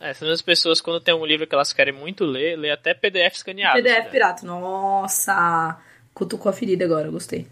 [0.00, 2.94] É, essas mesmas pessoas, quando tem um livro que elas querem muito ler, lê até
[2.94, 3.82] PDF escaneado.
[3.82, 4.10] PDF né?
[4.10, 4.46] pirata.
[4.46, 5.78] Nossa!
[6.14, 7.46] Cutucou a ferida agora, gostei.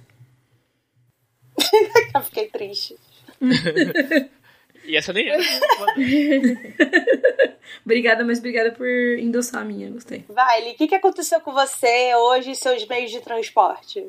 [2.15, 2.97] Eu fiquei triste.
[4.87, 5.37] E essa nem é.
[7.85, 8.87] Obrigada, mas obrigada por
[9.19, 10.25] endossar a minha, gostei.
[10.29, 14.07] Vai, o que, que aconteceu com você hoje e seus meios de transporte?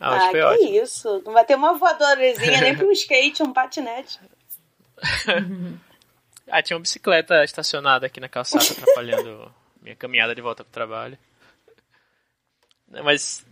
[0.00, 0.82] Ah, acho que foi que ótimo.
[0.82, 1.22] isso.
[1.24, 4.18] Não vai ter uma voadorazinha, nem pra um skate, um patinete.
[6.50, 11.18] Ah, tinha uma bicicleta estacionada aqui na calçada, atrapalhando minha caminhada de volta pro trabalho.
[13.02, 13.44] Mas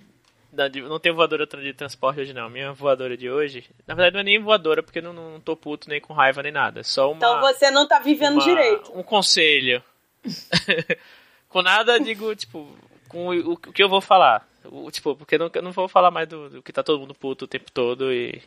[0.53, 2.49] não, de- tenho voadora de transporte hoje, não.
[2.49, 5.89] Minha voadora de hoje, na verdade, não é nem voadora, porque não, não tô puto
[5.89, 6.81] nem com raiva nem nada.
[6.81, 7.17] É só uma.
[7.17, 8.97] Então você não tá vivendo uma- direito.
[8.97, 9.83] Um conselho.
[11.49, 12.77] com nada, digo, tipo,
[13.09, 14.47] com o, o que eu vou falar.
[14.65, 17.45] O, tipo, porque não, não vou falar mais do, do que tá todo mundo puto
[17.45, 18.41] o tempo todo e.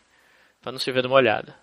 [0.62, 1.56] pra não chover numa olhada.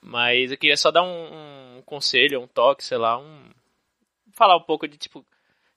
[0.00, 3.50] Mas eu queria só dar um, um conselho, um toque, sei lá, um.
[4.32, 5.24] Falar um pouco de tipo.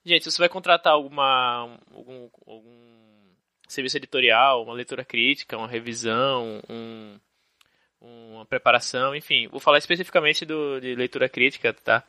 [0.04, 1.78] Gente, se você vai contratar alguma.
[1.92, 2.92] algum, algum
[3.68, 7.18] serviço editorial, uma leitura crítica, uma revisão, um,
[8.00, 9.48] uma preparação, enfim.
[9.48, 12.04] Vou falar especificamente do, de leitura crítica, tá?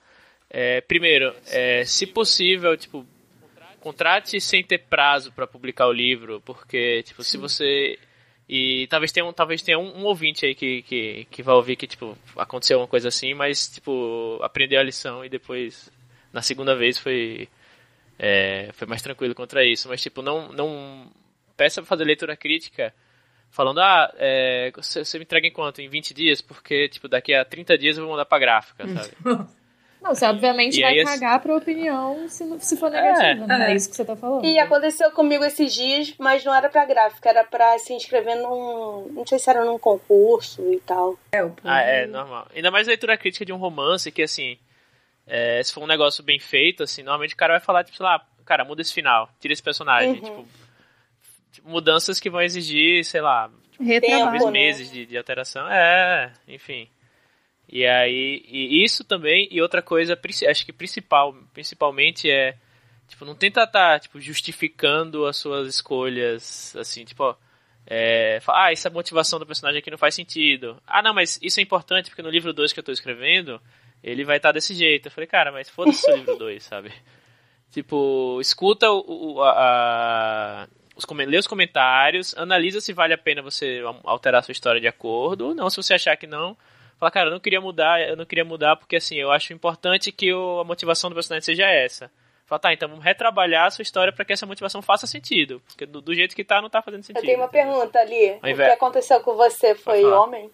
[0.49, 3.07] É, primeiro, é, se possível, tipo,
[3.79, 7.97] contrate sem ter prazo para publicar o livro, porque, tipo, se você
[8.47, 11.75] E talvez tenha um, talvez tenha um, um, ouvinte aí que, que, que vai ouvir
[11.75, 15.91] que, tipo, aconteceu uma coisa assim, mas, tipo, aprendeu a lição e depois,
[16.31, 17.47] na segunda vez, foi,
[18.19, 19.87] é, foi mais tranquilo contra isso.
[19.87, 21.09] Mas, tipo, não, não
[21.55, 22.93] peça pra fazer leitura crítica
[23.49, 25.81] falando, ah, é, você, você me entrega em quanto?
[25.81, 26.41] Em 20 dias?
[26.41, 29.13] Porque, tipo, daqui a 30 dias eu vou mandar pra gráfica, sabe?
[30.03, 33.69] Não, você obviamente E vai aí, cagar pra opinião se, se for negativa, né?
[33.69, 33.71] é.
[33.71, 34.43] É isso que você tá falando.
[34.45, 39.07] E aconteceu comigo esses dias, mas não era pra gráfica, era pra se inscrever num.
[39.13, 41.17] Não sei se era num concurso e tal.
[41.31, 42.47] É, o Ah, é, normal.
[42.53, 44.57] Ainda mais leitura crítica de um romance que, assim,
[45.25, 48.05] é, se for um negócio bem feito, assim, normalmente o cara vai falar, tipo, sei
[48.05, 50.09] lá, cara, muda esse final, tira esse personagem.
[50.09, 50.21] Uhum.
[50.21, 50.47] Tipo,
[51.53, 53.49] tipo, mudanças que vão exigir, sei lá,
[53.79, 54.23] Retrabalho.
[54.23, 54.51] talvez né?
[54.51, 55.65] meses de, de alteração.
[55.71, 56.89] É, enfim.
[57.67, 62.55] E aí, e isso também, e outra coisa, acho que principal, principalmente é,
[63.07, 67.35] tipo, não tenta estar, tipo, justificando as suas escolhas, assim, tipo,
[67.87, 70.81] é, ah, essa motivação do personagem aqui não faz sentido.
[70.85, 73.59] Ah, não, mas isso é importante porque no livro 2 que eu tô escrevendo,
[74.03, 75.07] ele vai estar desse jeito.
[75.07, 76.91] Eu falei, cara, mas foda-se o livro 2, sabe?
[77.71, 83.81] Tipo, escuta o, o- a, os, lê os comentários, analisa se vale a pena você
[84.03, 86.55] alterar a sua história de acordo, ou não, se você achar que não,
[87.03, 90.11] fala, cara, eu não queria mudar, eu não queria mudar porque assim, eu acho importante
[90.11, 92.09] que o- a motivação do personagem seja essa.
[92.45, 95.61] Fala, tá, então vamos retrabalhar a sua história para que essa motivação faça sentido.
[95.67, 97.23] Porque do, do jeito que tá, não tá fazendo sentido.
[97.23, 97.73] Eu tenho uma entendeu?
[97.73, 98.31] pergunta ali.
[98.33, 100.51] O que aconteceu com você foi homem?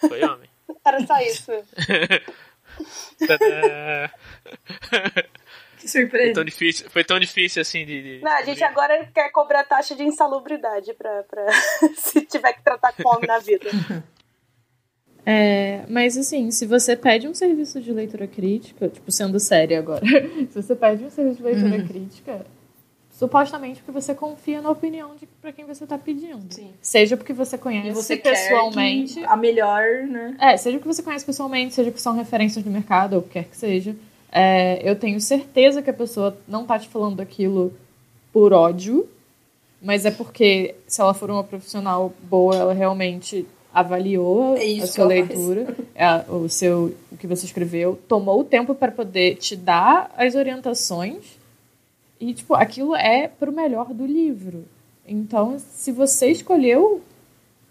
[0.00, 0.48] Foi homem.
[0.84, 1.52] Era só isso.
[5.78, 6.34] Que foi, surpresa.
[6.34, 8.02] tão difícil, foi tão difícil assim de.
[8.18, 11.46] de Não, a gente agora quer cobrar taxa de insalubridade pra, pra
[11.94, 13.70] se tiver que tratar com homem na vida.
[15.30, 20.00] É, mas assim, se você pede um serviço de leitura crítica, tipo, sendo séria agora,
[20.48, 22.46] se você pede um serviço de leitura crítica,
[23.10, 26.42] supostamente porque você confia na opinião de para quem você tá pedindo.
[26.48, 26.70] Sim.
[26.80, 29.22] Seja porque você conhece você pessoalmente.
[29.26, 30.34] a melhor, né?
[30.40, 33.32] É, seja porque você conhece pessoalmente, seja que são referências do mercado, ou o que
[33.32, 33.94] quer que seja.
[34.32, 37.74] É, eu tenho certeza que a pessoa não tá te falando aquilo
[38.32, 39.06] por ódio,
[39.82, 44.86] mas é porque se ela for uma profissional boa, ela realmente avaliou É isso a
[44.88, 49.56] sua leitura, é, o seu o que você escreveu, tomou o tempo para poder te
[49.56, 51.38] dar as orientações
[52.20, 54.64] e tipo, aquilo é pro melhor do livro.
[55.06, 57.00] Então, se você escolheu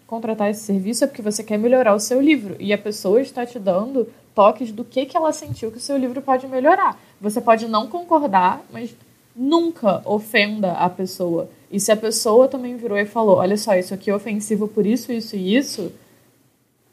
[0.06, 3.44] contratar esse serviço é porque você quer melhorar o seu livro e a pessoa está
[3.44, 6.98] te dando toques do que, que ela sentiu que o seu livro pode melhorar.
[7.20, 8.94] Você pode não concordar, mas
[9.36, 11.50] nunca ofenda a pessoa.
[11.70, 14.86] E se a pessoa também virou e falou: Olha só, isso aqui é ofensivo por
[14.86, 15.92] isso, isso e isso.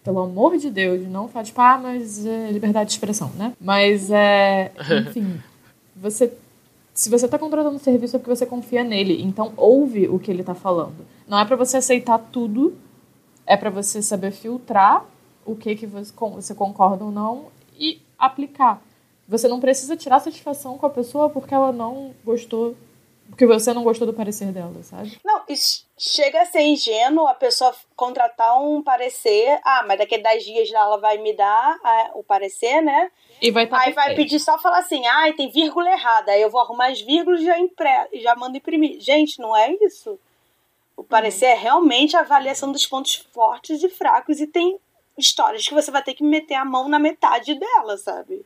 [0.04, 3.54] Pelo amor de Deus, não faz, tipo, ah, mas é liberdade de expressão, né?
[3.60, 4.72] Mas é.
[5.08, 5.42] Enfim,
[5.96, 6.32] você.
[6.94, 10.32] Se você está contratando um serviço é porque você confia nele, então ouve o que
[10.32, 11.06] ele está falando.
[11.28, 12.74] Não é para você aceitar tudo,
[13.46, 15.06] é para você saber filtrar
[15.46, 17.48] o que, que você, você concorda ou não
[17.78, 18.82] e aplicar.
[19.28, 22.76] Você não precisa tirar satisfação com a pessoa porque ela não gostou,
[23.30, 25.20] porque você não gostou do parecer dela, sabe?
[25.24, 25.42] Não,
[25.98, 29.60] chega a ser ingênuo a pessoa contratar um parecer.
[29.64, 33.12] Ah, mas daqui a 10 dias ela vai me dar ah, o parecer, né?
[33.42, 36.32] E vai estar Aí vai pedir só falar assim, ai, tem vírgula errada.
[36.32, 37.90] Aí eu vou arrumar as vírgulas e já, impre...
[38.14, 39.00] já mando imprimir.
[39.02, 40.20] Gente, não é isso.
[40.96, 44.80] O parecer é realmente a avaliação dos pontos fortes e fracos e tem
[45.18, 48.46] histórias que você vai ter que meter a mão na metade dela, sabe?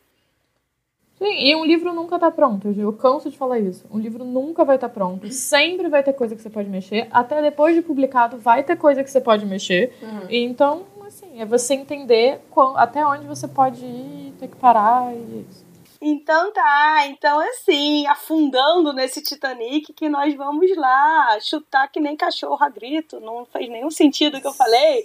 [1.20, 3.86] Sim, e um livro nunca tá pronto, eu canso de falar isso.
[3.92, 5.30] Um livro nunca vai estar pronto.
[5.32, 7.08] Sempre vai ter coisa que você pode mexer.
[7.12, 9.94] Até depois de publicado, vai ter coisa que você pode mexer.
[10.30, 15.14] E Então, assim, é você entender qual- até onde você pode ir, ter que parar
[15.14, 15.68] e é isso.
[16.02, 22.58] Então tá, então assim, afundando nesse Titanic que nós vamos lá chutar que nem cachorro
[22.64, 25.04] a grito, não fez nenhum sentido o que eu falei,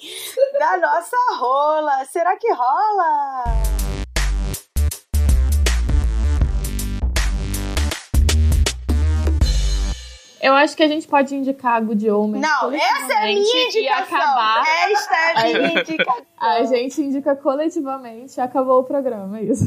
[0.56, 2.04] da nossa rola.
[2.04, 3.44] Será que rola?
[10.44, 13.66] Eu acho que a gente pode indicar a Good Omens Não, essa é a minha
[13.66, 14.18] indicação.
[14.18, 14.62] acabar.
[14.90, 16.26] Esta é a minha indicação.
[16.36, 19.64] A gente indica coletivamente e acabou o programa, é isso.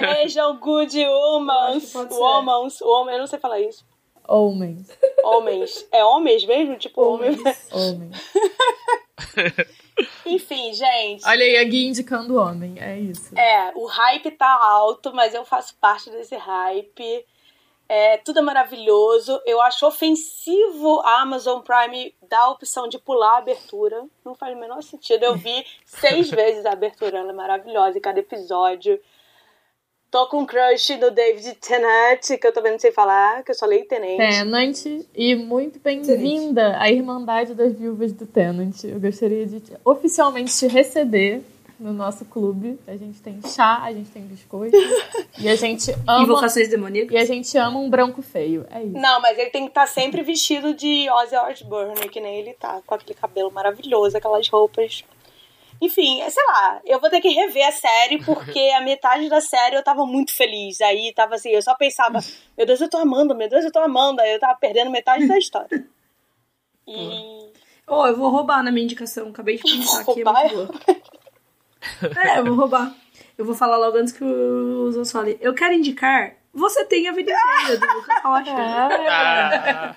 [0.00, 1.04] Vejam Good.
[1.08, 2.80] Womans.
[2.80, 3.84] Woman, eu não sei falar isso.
[4.28, 4.86] Homens.
[5.24, 5.84] Homens.
[5.90, 6.76] É homens mesmo?
[6.76, 7.40] Tipo, homens.
[7.72, 8.16] Homens.
[10.24, 11.26] Enfim, gente.
[11.26, 13.36] Olha aí, a Gui indicando homem, é isso.
[13.36, 17.24] É, o hype tá alto, mas eu faço parte desse hype.
[17.88, 19.40] É, tudo é maravilhoso.
[19.46, 24.04] Eu acho ofensivo a Amazon Prime dar a opção de pular a abertura.
[24.24, 25.24] Não faz o menor sentido.
[25.24, 29.00] Eu vi seis vezes a abertura, ela é maravilhosa em cada episódio.
[30.10, 33.66] Tô com crush no David Tennant, que eu também não sei falar, que eu só
[33.66, 34.16] leio Tenente.
[34.16, 38.84] Tenant, e muito bem-vinda à Irmandade das Viúvas do Tenant.
[38.84, 41.42] Eu gostaria de oficialmente te receber
[41.78, 42.78] no nosso clube.
[42.86, 44.76] A gente tem chá, a gente tem biscoito.
[45.38, 46.22] e a gente ama.
[46.22, 47.12] Invocações demoníacas.
[47.12, 48.66] E a gente ama um branco feio.
[48.70, 48.98] É isso.
[48.98, 52.80] Não, mas ele tem que estar sempre vestido de Ozzy Osbourne, que nem ele tá,
[52.86, 55.04] com aquele cabelo maravilhoso, aquelas roupas.
[55.80, 59.76] Enfim, sei lá, eu vou ter que rever a série, porque a metade da série
[59.76, 60.80] eu tava muito feliz.
[60.80, 62.18] Aí tava assim, eu só pensava,
[62.56, 64.20] meu Deus, eu tô amando, meu Deus, eu tô amando.
[64.22, 65.86] Aí eu tava perdendo metade da história.
[66.88, 67.46] E.
[67.88, 69.28] Oh, eu vou roubar na minha indicação.
[69.28, 70.22] Acabei de pensar aqui.
[70.22, 70.54] É Roubar?
[70.54, 70.80] muito boa.
[72.24, 72.94] É, eu vou roubar.
[73.38, 75.36] Eu vou falar logo antes que o Zos fale.
[75.40, 76.34] Eu quero indicar.
[76.52, 78.50] Você tem a vida inteira do Lucas Rocha.
[78.56, 79.94] Ah,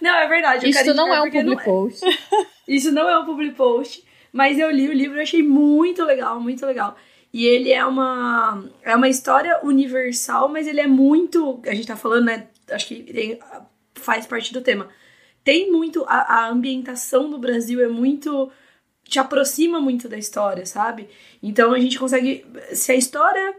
[0.00, 0.68] Não, é verdade.
[0.68, 2.04] Isso quero não é um public post.
[2.66, 6.40] Isso não é um public post, mas eu li o livro e achei muito legal,
[6.40, 6.96] muito legal.
[7.32, 11.96] E ele é uma é uma história universal, mas ele é muito, a gente tá
[11.96, 13.38] falando, né, acho que tem-
[13.94, 14.88] faz parte do tema.
[15.44, 18.50] Tem muito a, a ambientação do Brasil é muito
[19.04, 21.08] te aproxima muito da história, sabe?
[21.42, 23.54] Então a gente consegue se a história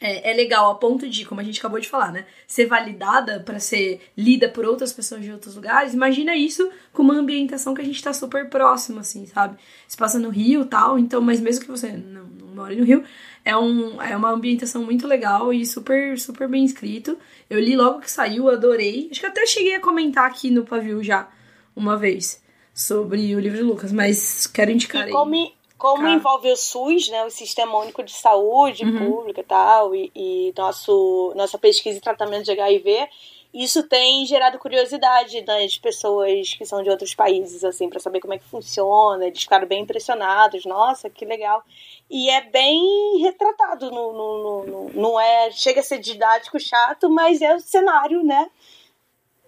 [0.00, 2.26] é, é legal a ponto de, como a gente acabou de falar, né?
[2.46, 5.94] Ser validada pra ser lida por outras pessoas de outros lugares.
[5.94, 9.56] Imagina isso com uma ambientação que a gente tá super próximo, assim, sabe?
[9.88, 13.04] Se passa no Rio tal, então, mas mesmo que você não, não no Rio,
[13.44, 17.18] é, um, é uma ambientação muito legal e super, super bem escrito.
[17.48, 19.08] Eu li logo que saiu, adorei.
[19.10, 21.28] Acho que até cheguei a comentar aqui no pavio já,
[21.74, 22.42] uma vez,
[22.76, 25.10] sobre o livro de Lucas, mas quero indicar E aí.
[25.10, 28.98] como, como envolve o SUS, né, o Sistema Único de Saúde Uhum.
[28.98, 33.08] Pública e tal, e, e nosso, nossa pesquisa e tratamento de HIV,
[33.54, 38.34] isso tem gerado curiosidade das pessoas que são de outros países, assim, para saber como
[38.34, 39.24] é que funciona.
[39.26, 40.66] Eles ficaram bem impressionados.
[40.66, 41.64] Nossa, que legal.
[42.10, 43.90] E é bem retratado.
[43.90, 45.50] No, no, no- no- não é.
[45.52, 48.46] Chega a ser didático, chato, mas é o cenário, né?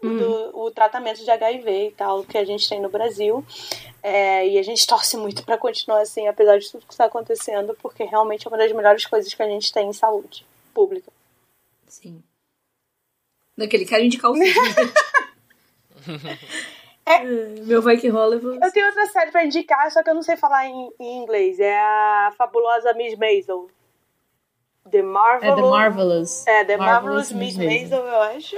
[0.00, 3.44] Do, o tratamento de HIV e tal que a gente tem no Brasil.
[4.02, 7.76] É, e a gente torce muito para continuar assim, apesar de tudo que está acontecendo,
[7.82, 11.10] porque realmente é uma das melhores coisas que a gente tem em saúde pública.
[11.86, 12.22] Sim.
[13.56, 14.52] Daquele, quero indicar o filme.
[17.08, 17.24] É.
[17.64, 18.34] Meu vai que rola.
[18.34, 18.60] Eu.
[18.60, 21.58] Eu tenho outra série para indicar, só que eu não sei falar em, em inglês.
[21.58, 23.70] É a fabulosa Miss Maisel.
[24.90, 25.56] The É Marvelous.
[25.56, 26.46] The Marvelous.
[26.46, 28.56] É, The Marvelous, Miss Maisel, eu acho.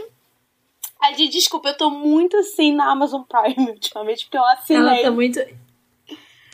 [1.03, 4.83] Ai, gente, desculpa, eu tô muito assim na Amazon Prime ultimamente, porque eu assinei.
[4.83, 5.41] Ela tá muito.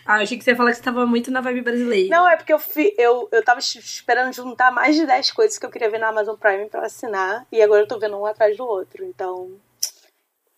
[0.07, 2.09] Ah, eu achei que você ia falar que você tava muito na vibe brasileira.
[2.09, 5.67] Não, é porque eu, fi, eu, eu tava esperando juntar mais de 10 coisas que
[5.67, 7.45] eu queria ver na Amazon Prime pra assinar.
[7.51, 9.05] E agora eu tô vendo um atrás do outro.
[9.05, 9.51] Então,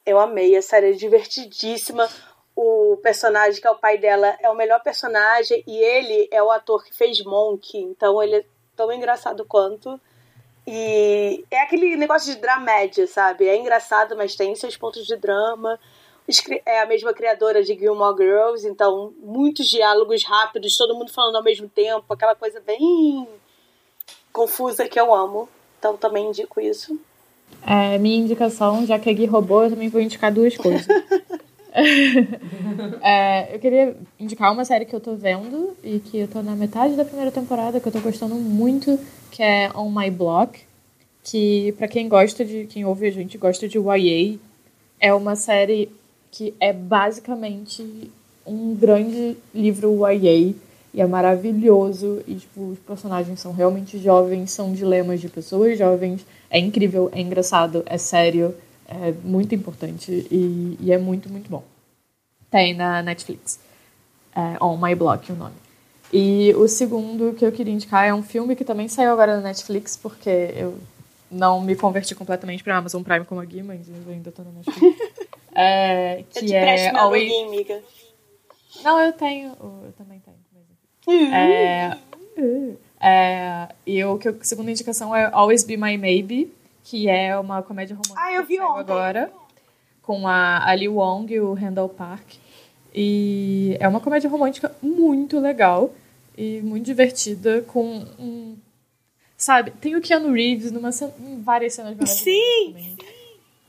[0.05, 0.55] eu amei.
[0.55, 2.07] A série é divertidíssima.
[2.55, 5.65] O personagem, que é o pai dela, é o melhor personagem.
[5.67, 7.79] E ele é o ator que fez Monk.
[7.79, 8.45] Então, ele é
[8.77, 9.99] tão engraçado quanto.
[10.71, 13.49] E é aquele negócio de dramédia, sabe?
[13.49, 15.81] É engraçado, mas tem seus pontos de drama.
[16.67, 21.43] É a mesma criadora de Gilmore Girls, então muitos diálogos rápidos, todo mundo falando ao
[21.43, 23.27] mesmo tempo, aquela coisa bem
[24.31, 25.49] confusa que eu amo.
[25.79, 27.01] Então também indico isso.
[27.67, 30.87] É, minha indicação, já que a Gui roubou, eu também vou indicar duas coisas.
[33.03, 36.57] É, eu queria indicar uma série que eu tô vendo e que eu tô na
[36.57, 38.99] metade da primeira temporada, que eu tô gostando muito,
[39.39, 40.59] que é On My Block.
[41.23, 42.67] Que, pra quem gosta de.
[42.67, 44.37] Quem ouve a gente gosta de YA,
[44.99, 45.89] é uma série
[46.33, 48.11] que é basicamente
[48.45, 50.55] um grande livro YA.
[50.93, 52.21] E é maravilhoso.
[52.27, 56.27] E, tipo, os personagens são realmente jovens, são dilemas de pessoas jovens.
[56.51, 58.57] É incrível, é engraçado, é sério,
[58.89, 61.63] é muito importante e, e é muito, muito bom.
[62.51, 63.61] Tem na Netflix.
[64.35, 65.68] É On My Block o nome.
[66.13, 69.43] E o segundo que eu queria indicar é um filme que também saiu agora na
[69.43, 70.79] Netflix, porque eu
[71.31, 74.51] não me converti completamente pra Amazon Prime como a Gui, mas eu ainda tô na
[74.51, 74.99] Netflix.
[75.61, 77.33] É, Eu que te é Always...
[77.49, 77.83] amiga.
[78.85, 79.49] Não, eu tenho.
[79.61, 80.37] Eu também tenho.
[80.55, 81.97] mas- É,
[83.01, 86.53] é, e o que eu- a segunda indicação é Always Be My Maybe,
[86.85, 89.33] que é uma comédia romântica Ah, eu vi que agora,
[90.01, 92.35] com a Ali Wong e o Randall Park.
[93.01, 95.95] E é uma comédia romântica muito legal
[96.37, 98.57] e muito divertida, com um...
[99.37, 100.91] Sabe, tem o Keanu Reeves numa,
[101.21, 102.67] em várias cenas maravilhosas Sim!
[102.73, 102.97] também.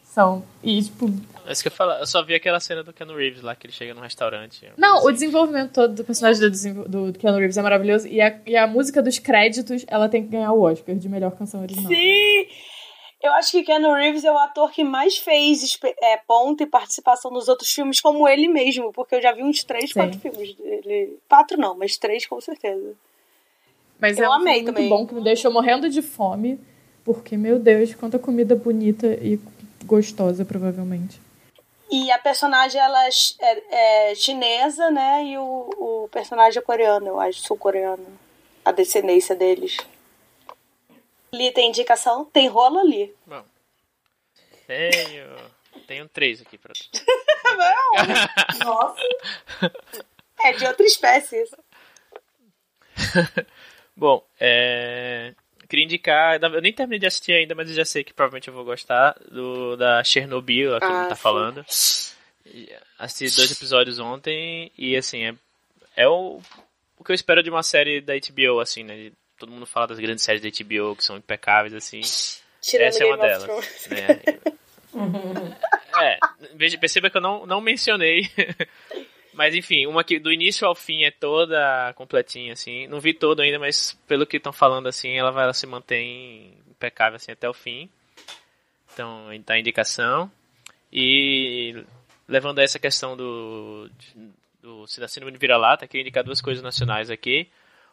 [0.03, 1.13] São, e tipo,
[1.45, 1.91] É isso que eu falo.
[1.91, 4.65] Eu só vi aquela cena do Keanu Reeves lá, que ele chega no restaurante.
[4.75, 5.13] Não, o Assim.
[5.13, 8.07] desenvolvimento todo do personagem do, do, do Keanu Reeves é maravilhoso.
[8.07, 11.37] E a, e a música dos créditos, ela tem que ganhar o Oscar de melhor
[11.37, 11.87] canção original.
[11.87, 12.47] Sim!
[13.21, 17.29] Eu acho que Keanu Reeves é o ator que mais fez é, ponta e participação
[17.29, 19.99] nos outros filmes como ele mesmo, porque eu já vi uns três, Sim.
[19.99, 21.19] quatro filmes dele.
[21.27, 22.95] Quatro não, mas três com certeza.
[23.99, 24.89] Mas Eu é um amei filme muito também.
[24.89, 26.59] bom, que me deixou morrendo de fome.
[27.03, 29.39] Porque, meu Deus, quanta comida bonita e
[29.85, 31.19] gostosa, provavelmente.
[31.91, 33.09] E a personagem, ela é,
[33.41, 35.25] é- é chinesa, né?
[35.25, 35.69] E o,
[36.03, 38.05] o personagem é coreano, eu acho, sul-coreano.
[38.63, 39.77] A descendência deles.
[41.33, 42.25] Li tem indicação?
[42.25, 43.13] Tem rolo ali.
[43.25, 43.43] Bom.
[44.67, 45.27] Tenho.
[45.87, 46.89] Tenho três aqui pra tu.
[48.63, 49.01] Nossa.
[50.41, 51.41] É de outra espécie.
[51.41, 51.57] isso.
[53.95, 55.33] Bom, é.
[55.67, 56.41] Queria indicar.
[56.41, 59.15] Eu nem terminei de assistir ainda, mas eu já sei que provavelmente eu vou gostar.
[59.31, 61.21] Do, da Chernobyl, a que Ah, ele tá sim.
[61.21, 61.65] falando.
[62.97, 65.35] Assisti dois episódios ontem e assim, é,
[65.95, 66.41] é o,
[66.97, 69.11] o que eu espero de uma série da HBO, assim, né?
[69.39, 72.01] Todo mundo fala das grandes séries da HBO que são impecáveis, assim.
[72.61, 73.87] Tirando Essa é uma Game delas.
[73.87, 74.21] Né?
[76.01, 76.19] é,
[76.55, 78.29] veja, perceba que eu não, não mencionei.
[79.33, 82.87] Mas enfim, uma que do início ao fim é toda completinha, assim.
[82.87, 86.57] Não vi todo ainda, mas pelo que estão falando, assim, ela vai ela se mantém
[86.69, 87.89] impecável assim até o fim.
[88.91, 90.29] Então, tá a indicação.
[90.91, 91.85] E
[92.27, 93.89] levando a essa questão do,
[94.61, 97.47] do da síndrome de vira-lata, queria indicar duas coisas nacionais aqui.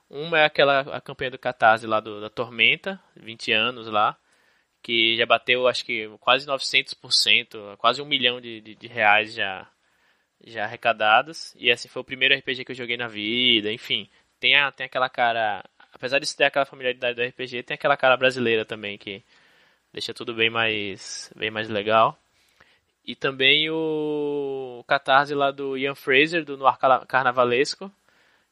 [0.08, 4.16] Uma é aquela a campanha do Catarse lá do, da Tormenta, 20 anos lá,
[4.82, 9.68] que já bateu acho que quase 900%, quase um milhão de, de, de reais já,
[10.44, 11.54] já arrecadados.
[11.56, 14.08] E assim foi o primeiro RPG que eu joguei na vida, enfim.
[14.38, 18.16] Tem, a, tem aquela cara, apesar de ter aquela familiaridade do RPG, tem aquela cara
[18.16, 19.24] brasileira também que
[19.92, 22.18] deixa tudo bem mais, bem mais legal.
[23.04, 26.76] E também o Catarse lá do Ian Fraser, do Noir
[27.08, 27.90] Carnavalesco,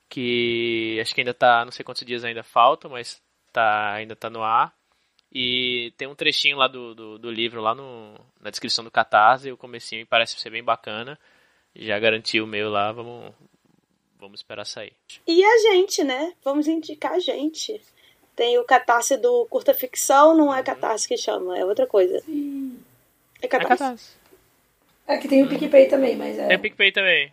[0.08, 3.20] que acho que ainda tá, não sei quantos dias ainda faltam, mas
[3.52, 4.72] tá, ainda tá no ar.
[5.32, 9.50] E tem um trechinho lá do, do, do livro, lá no, na descrição do Catarse,
[9.50, 11.18] o comecinho e parece ser bem bacana.
[11.74, 13.34] Já garanti o meu lá, vamos,
[14.18, 14.92] vamos esperar sair.
[15.26, 16.32] E a gente, né?
[16.44, 17.80] Vamos indicar a gente.
[18.36, 22.16] Tem o catarse do curta ficção, não é catarse que chama, é outra coisa.
[22.18, 22.20] É
[23.42, 23.82] É catarse.
[23.82, 24.16] Catarse.
[25.06, 26.46] É que tem o PicPay também, mas é.
[26.46, 27.32] Tem o PicPay também.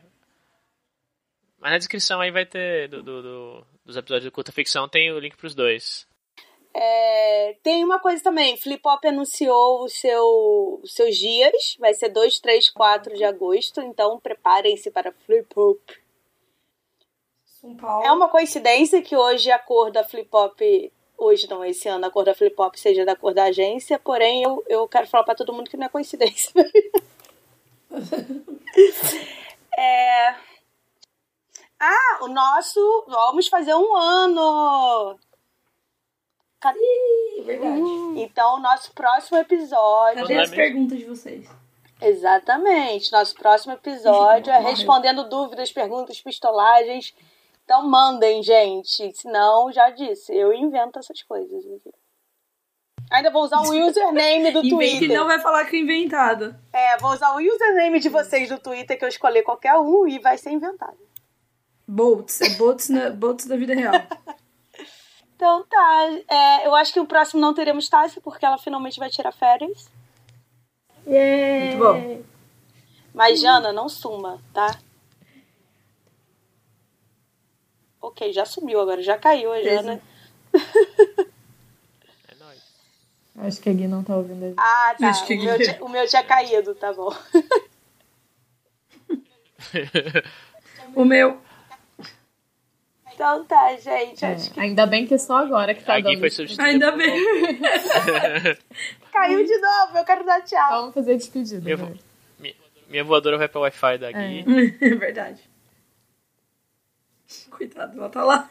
[1.62, 5.12] Mas na descrição aí vai ter do, do- do- dos episódios do Curta Ficção, tem
[5.12, 6.08] o link pros dois.
[6.74, 12.10] É, tem uma coisa também, Flip Hop anunciou o seu, os seus dias, vai ser
[12.10, 15.80] 2, 3, 4 de agosto, então preparem-se para Flip Hop.
[17.46, 18.06] São Paulo.
[18.06, 20.60] É uma coincidência que hoje a cor da Flip Hop,
[21.18, 24.42] hoje não, esse ano a cor da Flip Hop seja da cor da agência, porém
[24.42, 26.54] eu, eu quero falar pra todo mundo que não é coincidência.
[29.78, 30.36] é...
[31.84, 35.18] Ah, o nosso, vamos fazer um ano!
[36.60, 36.80] Cadê?
[37.40, 37.82] É verdade.
[38.18, 40.22] Então, o nosso próximo episódio.
[40.22, 40.56] Cadê é as mesmo?
[40.56, 41.50] perguntas de vocês?
[42.00, 43.12] Exatamente.
[43.12, 47.16] Nosso próximo episódio é respondendo dúvidas, perguntas, pistolagens.
[47.64, 49.12] Então mandem, gente.
[49.16, 51.64] Senão, já disse, eu invento essas coisas.
[53.12, 55.10] Ainda vou usar o username do Twitter.
[55.10, 56.56] e não vai falar que é inventado.
[56.72, 60.20] É, vou usar o username de vocês do Twitter, que eu escolhi qualquer um, e
[60.20, 61.11] vai ser inventado.
[61.96, 62.40] Bolts.
[62.40, 63.94] É bolts, na, bolts da vida real.
[65.36, 66.08] Então tá.
[66.30, 69.90] É, eu acho que o próximo não teremos Tassi, porque ela finalmente vai tirar férias.
[71.06, 72.24] Muito bom.
[73.14, 74.80] Mas, Jana, não suma, tá?
[78.00, 79.62] Ok, já sumiu agora, já caiu a.
[79.62, 80.02] Jana.
[80.54, 82.62] É nóis.
[83.38, 84.58] Acho que a Gui não tá ouvindo a gente.
[84.60, 85.10] Ah, tá.
[85.10, 87.10] Acho que O meu, tinha- o meu tinha caído, tá bom.
[90.96, 91.40] O meu.
[93.22, 94.26] Então tá, gente.
[94.26, 96.20] É, Acho que Ainda bem que é só agora que tá A Gui dando.
[96.22, 96.66] foi.
[96.66, 97.24] Ainda bem.
[99.14, 100.70] caiu de novo, eu quero dar tchau.
[100.82, 101.70] Vamos fazer a despedida.
[101.70, 101.88] Eu vai.
[101.90, 101.98] vou-
[102.40, 102.56] Minha,
[102.90, 104.44] minha voadora vai pro Wi-Fi da Gui.
[104.82, 105.40] É verdade.
[107.52, 108.50] Coitado, ela tá lá.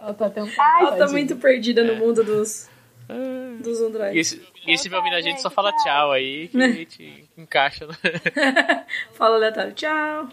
[0.00, 0.52] Ela tá tentando.
[0.60, 2.68] Ai, Ela tá muito perdida no mundo dos,
[3.62, 4.28] dos Gui, Androids.
[4.28, 7.86] se- Gui, se estiver ouvindo a gente, só fala tchau aí, que a gente encaixa.
[7.86, 7.94] né?
[9.14, 9.72] Fala aleatório.
[9.72, 10.28] Tchau.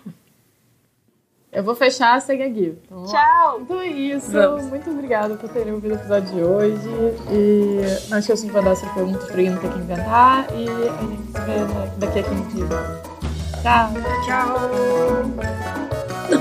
[1.56, 2.78] Eu vou fechar, segue a Gui.
[2.86, 3.06] Então.
[3.06, 3.62] Tchau.
[3.62, 4.30] Então é isso.
[4.30, 4.66] Vamos.
[4.66, 6.90] Muito obrigada por terem ouvido o episódio de hoje.
[7.32, 10.48] E não esqueçam de mandar suas perguntas pra Tem que Inventar.
[10.54, 11.56] E a gente se vê
[11.98, 12.70] daqui a 15 dias.
[13.62, 13.90] Tchau.
[14.26, 14.60] Tchau.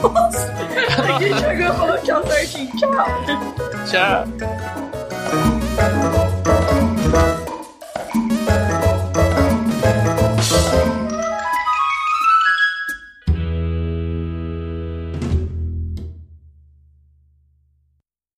[0.02, 0.52] Nossa.
[1.04, 2.70] A gente chegou e falou tchau certinho.
[2.76, 3.06] Tchau.
[3.86, 4.24] Tchau.